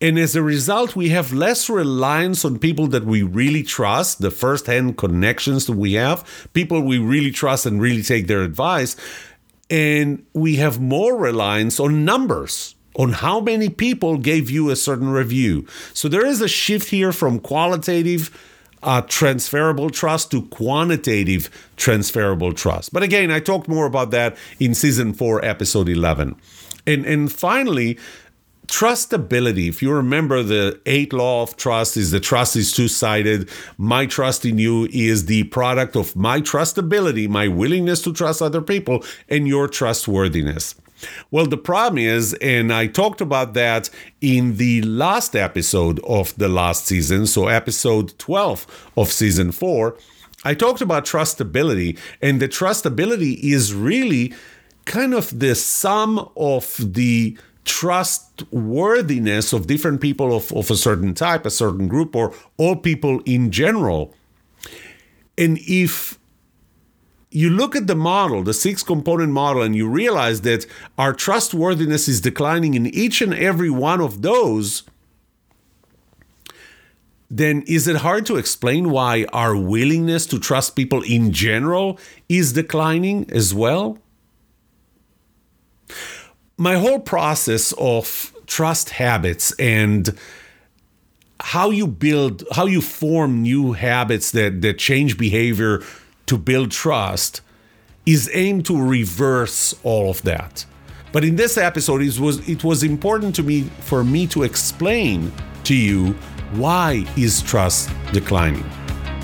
and 0.00 0.18
as 0.18 0.36
a 0.36 0.42
result, 0.42 0.94
we 0.94 1.08
have 1.10 1.32
less 1.32 1.70
reliance 1.70 2.44
on 2.44 2.58
people 2.58 2.86
that 2.88 3.04
we 3.04 3.22
really 3.22 3.62
trust, 3.62 4.20
the 4.20 4.30
first 4.30 4.66
hand 4.66 4.98
connections 4.98 5.66
that 5.66 5.72
we 5.72 5.94
have, 5.94 6.48
people 6.52 6.82
we 6.82 6.98
really 6.98 7.30
trust 7.30 7.64
and 7.64 7.80
really 7.80 8.02
take 8.02 8.26
their 8.26 8.42
advice. 8.42 8.96
And 9.70 10.24
we 10.34 10.56
have 10.56 10.80
more 10.80 11.16
reliance 11.16 11.80
on 11.80 12.04
numbers, 12.04 12.74
on 12.96 13.12
how 13.12 13.40
many 13.40 13.70
people 13.70 14.18
gave 14.18 14.50
you 14.50 14.68
a 14.70 14.76
certain 14.76 15.08
review. 15.08 15.66
So 15.94 16.08
there 16.08 16.26
is 16.26 16.42
a 16.42 16.48
shift 16.48 16.90
here 16.90 17.12
from 17.12 17.40
qualitative. 17.40 18.30
Uh, 18.82 19.00
transferable 19.00 19.90
trust 19.90 20.30
to 20.30 20.42
quantitative 20.42 21.50
transferable 21.76 22.52
trust. 22.52 22.92
But 22.92 23.02
again, 23.02 23.32
I 23.32 23.40
talked 23.40 23.66
more 23.66 23.86
about 23.86 24.12
that 24.12 24.36
in 24.60 24.74
season 24.74 25.12
four, 25.12 25.44
episode 25.44 25.88
11. 25.88 26.36
And, 26.86 27.04
and 27.04 27.32
finally, 27.32 27.98
trustability. 28.66 29.68
If 29.68 29.82
you 29.82 29.92
remember 29.92 30.42
the 30.42 30.80
eight 30.86 31.12
law 31.12 31.42
of 31.42 31.56
trust 31.56 31.96
is 31.96 32.10
the 32.10 32.20
trust 32.20 32.56
is 32.56 32.72
two-sided. 32.72 33.48
My 33.78 34.06
trust 34.06 34.44
in 34.44 34.58
you 34.58 34.88
is 34.92 35.26
the 35.26 35.44
product 35.44 35.96
of 35.96 36.14
my 36.16 36.40
trustability 36.40 37.28
my 37.28 37.48
willingness 37.48 38.02
to 38.02 38.12
trust 38.12 38.42
other 38.42 38.62
people 38.62 39.04
and 39.28 39.46
your 39.46 39.68
trustworthiness. 39.68 40.74
Well 41.30 41.46
the 41.46 41.58
problem 41.58 41.98
is 41.98 42.32
and 42.34 42.72
i 42.72 42.86
talked 42.86 43.20
about 43.20 43.52
that 43.54 43.90
in 44.20 44.56
the 44.56 44.80
last 44.82 45.36
episode 45.36 46.00
of 46.04 46.34
the 46.38 46.48
last 46.48 46.86
season 46.86 47.26
so 47.26 47.48
episode 47.48 48.18
12 48.18 48.90
of 48.96 49.12
season 49.12 49.52
4 49.52 49.94
i 50.44 50.54
talked 50.54 50.80
about 50.80 51.04
trustability 51.04 51.98
and 52.22 52.40
the 52.40 52.48
trustability 52.48 53.38
is 53.42 53.74
really 53.74 54.32
kind 54.86 55.12
of 55.12 55.38
the 55.38 55.54
sum 55.54 56.30
of 56.34 56.76
the 56.80 57.36
trustworthiness 57.66 59.52
of 59.52 59.66
different 59.66 60.00
people 60.00 60.34
of, 60.34 60.50
of 60.52 60.70
a 60.70 60.76
certain 60.76 61.12
type, 61.12 61.44
a 61.44 61.50
certain 61.50 61.88
group, 61.88 62.16
or 62.16 62.32
all 62.56 62.76
people 62.76 63.20
in 63.26 63.50
general. 63.50 64.14
And 65.36 65.58
if 65.60 66.18
you 67.30 67.50
look 67.50 67.76
at 67.76 67.86
the 67.86 67.96
model, 67.96 68.42
the 68.42 68.54
six 68.54 68.82
component 68.82 69.32
model, 69.32 69.60
and 69.62 69.76
you 69.76 69.88
realize 69.88 70.40
that 70.42 70.64
our 70.96 71.12
trustworthiness 71.12 72.08
is 72.08 72.22
declining 72.22 72.74
in 72.74 72.86
each 72.86 73.20
and 73.20 73.34
every 73.34 73.68
one 73.68 74.00
of 74.00 74.22
those, 74.22 74.84
then 77.28 77.62
is 77.66 77.88
it 77.88 77.96
hard 77.96 78.24
to 78.26 78.36
explain 78.36 78.90
why 78.90 79.26
our 79.32 79.56
willingness 79.56 80.24
to 80.26 80.38
trust 80.38 80.76
people 80.76 81.02
in 81.02 81.32
general 81.32 81.98
is 82.28 82.52
declining 82.52 83.28
as 83.30 83.52
well? 83.52 83.98
My 86.56 86.76
whole 86.76 86.98
process 86.98 87.72
of 87.78 88.32
trust 88.46 88.90
habits 88.90 89.52
and 89.58 90.16
how 91.40 91.70
you 91.70 91.86
build 91.86 92.44
how 92.52 92.66
you 92.66 92.80
form 92.80 93.42
new 93.42 93.72
habits 93.72 94.30
that 94.30 94.62
that 94.62 94.78
change 94.78 95.18
behavior 95.18 95.82
to 96.24 96.38
build 96.38 96.70
trust 96.70 97.42
is 98.06 98.30
aimed 98.32 98.64
to 98.64 98.80
reverse 98.80 99.74
all 99.82 100.10
of 100.10 100.22
that. 100.22 100.64
But 101.12 101.24
in 101.24 101.36
this 101.36 101.58
episode 101.58 102.02
it 102.02 102.18
was 102.18 102.48
it 102.48 102.64
was 102.64 102.82
important 102.82 103.34
to 103.36 103.42
me 103.42 103.62
for 103.80 104.02
me 104.02 104.26
to 104.28 104.42
explain 104.44 105.32
to 105.64 105.74
you 105.74 106.12
why 106.52 107.04
is 107.16 107.42
trust 107.42 107.90
declining. 108.12 108.64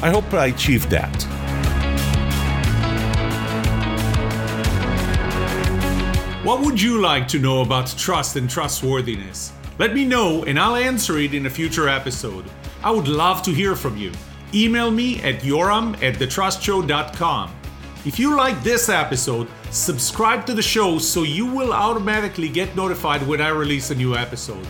I 0.02 0.10
hope 0.10 0.32
i 0.34 0.46
achieved 0.46 0.90
that 0.90 1.51
What 6.42 6.60
would 6.62 6.82
you 6.82 7.00
like 7.00 7.28
to 7.28 7.38
know 7.38 7.62
about 7.62 7.94
trust 7.96 8.34
and 8.34 8.50
trustworthiness? 8.50 9.52
Let 9.78 9.94
me 9.94 10.04
know 10.04 10.42
and 10.42 10.58
I'll 10.58 10.74
answer 10.74 11.18
it 11.18 11.34
in 11.34 11.46
a 11.46 11.50
future 11.50 11.88
episode. 11.88 12.44
I 12.82 12.90
would 12.90 13.06
love 13.06 13.44
to 13.44 13.52
hear 13.52 13.76
from 13.76 13.96
you. 13.96 14.10
Email 14.52 14.90
me 14.90 15.22
at 15.22 15.42
yoram 15.42 15.94
at 16.02 16.16
thetrustshow.com. 16.16 17.54
If 18.04 18.18
you 18.18 18.34
like 18.36 18.60
this 18.64 18.88
episode, 18.88 19.46
subscribe 19.70 20.44
to 20.46 20.52
the 20.52 20.62
show 20.62 20.98
so 20.98 21.22
you 21.22 21.46
will 21.46 21.72
automatically 21.72 22.48
get 22.48 22.74
notified 22.74 23.24
when 23.24 23.40
I 23.40 23.50
release 23.50 23.92
a 23.92 23.94
new 23.94 24.16
episode. 24.16 24.66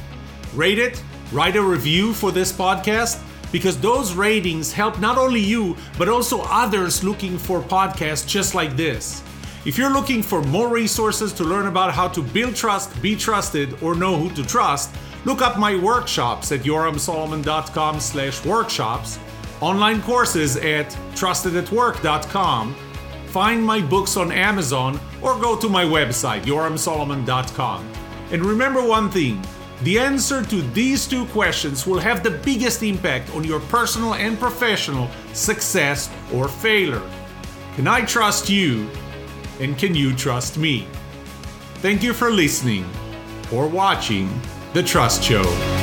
Rate 0.53 0.79
it, 0.79 1.03
write 1.33 1.57
a 1.57 1.63
review 1.63 2.13
for 2.13 2.33
this 2.33 2.53
podcast, 2.53 3.19
because 3.51 3.81
those 3.81 4.13
ratings 4.13 4.75
help 4.75 5.01
not 5.01 5.17
only 5.17 5.41
you, 5.41 5.79
but 5.97 6.11
also 6.11 6.43
others 6.49 7.03
looking 7.03 7.39
for 7.39 7.63
podcasts 7.63 8.27
just 8.27 8.55
like 8.55 8.77
this. 8.77 9.23
If 9.65 9.79
you're 9.79 9.93
looking 9.93 10.25
for 10.25 10.43
more 10.43 10.69
resources 10.69 11.33
to 11.35 11.45
learn 11.45 11.69
about 11.69 11.93
how 11.93 12.09
to 12.09 12.21
build 12.21 12.57
trust, 12.57 13.01
be 13.01 13.15
trusted, 13.15 13.81
or 13.81 13.95
know 13.95 14.17
who 14.17 14.35
to 14.35 14.45
trust, 14.45 14.93
look 15.25 15.41
up 15.41 15.57
my 15.57 15.77
workshops 15.77 16.51
at 16.51 16.63
yoramsolomon.com 16.63 18.01
slash 18.01 18.45
workshops, 18.45 19.21
online 19.61 20.03
courses 20.03 20.57
at 20.57 20.91
trustedatwork.com, 21.15 22.75
find 23.27 23.65
my 23.65 23.81
books 23.81 24.17
on 24.17 24.33
Amazon, 24.33 24.99
or 25.23 25.41
go 25.41 25.57
to 25.57 25.69
my 25.69 25.85
website, 25.85 26.43
yoramsolomon.com. 26.43 27.89
And 28.33 28.45
remember 28.45 28.85
one 28.85 29.13
thing, 29.13 29.41
the 29.85 30.01
answer 30.01 30.45
to 30.45 30.63
these 30.73 31.07
two 31.07 31.25
questions 31.27 31.87
will 31.87 32.01
have 32.01 32.25
the 32.25 32.33
biggest 32.33 32.83
impact 32.83 33.33
on 33.37 33.45
your 33.45 33.61
personal 33.61 34.15
and 34.15 34.37
professional 34.41 35.09
success 35.35 36.11
or 36.33 36.49
failure. 36.49 37.03
Can 37.77 37.87
I 37.87 38.05
trust 38.05 38.51
you 38.51 38.91
and 39.61 39.79
can 39.79 39.95
you 39.95 40.15
trust 40.15 40.59
me? 40.59 40.87
Thank 41.77 42.03
you 42.03 42.13
for 42.13 42.31
listening 42.31 42.89
or 43.53 43.67
watching 43.67 44.31
The 44.73 44.83
Trust 44.83 45.23
Show. 45.23 45.82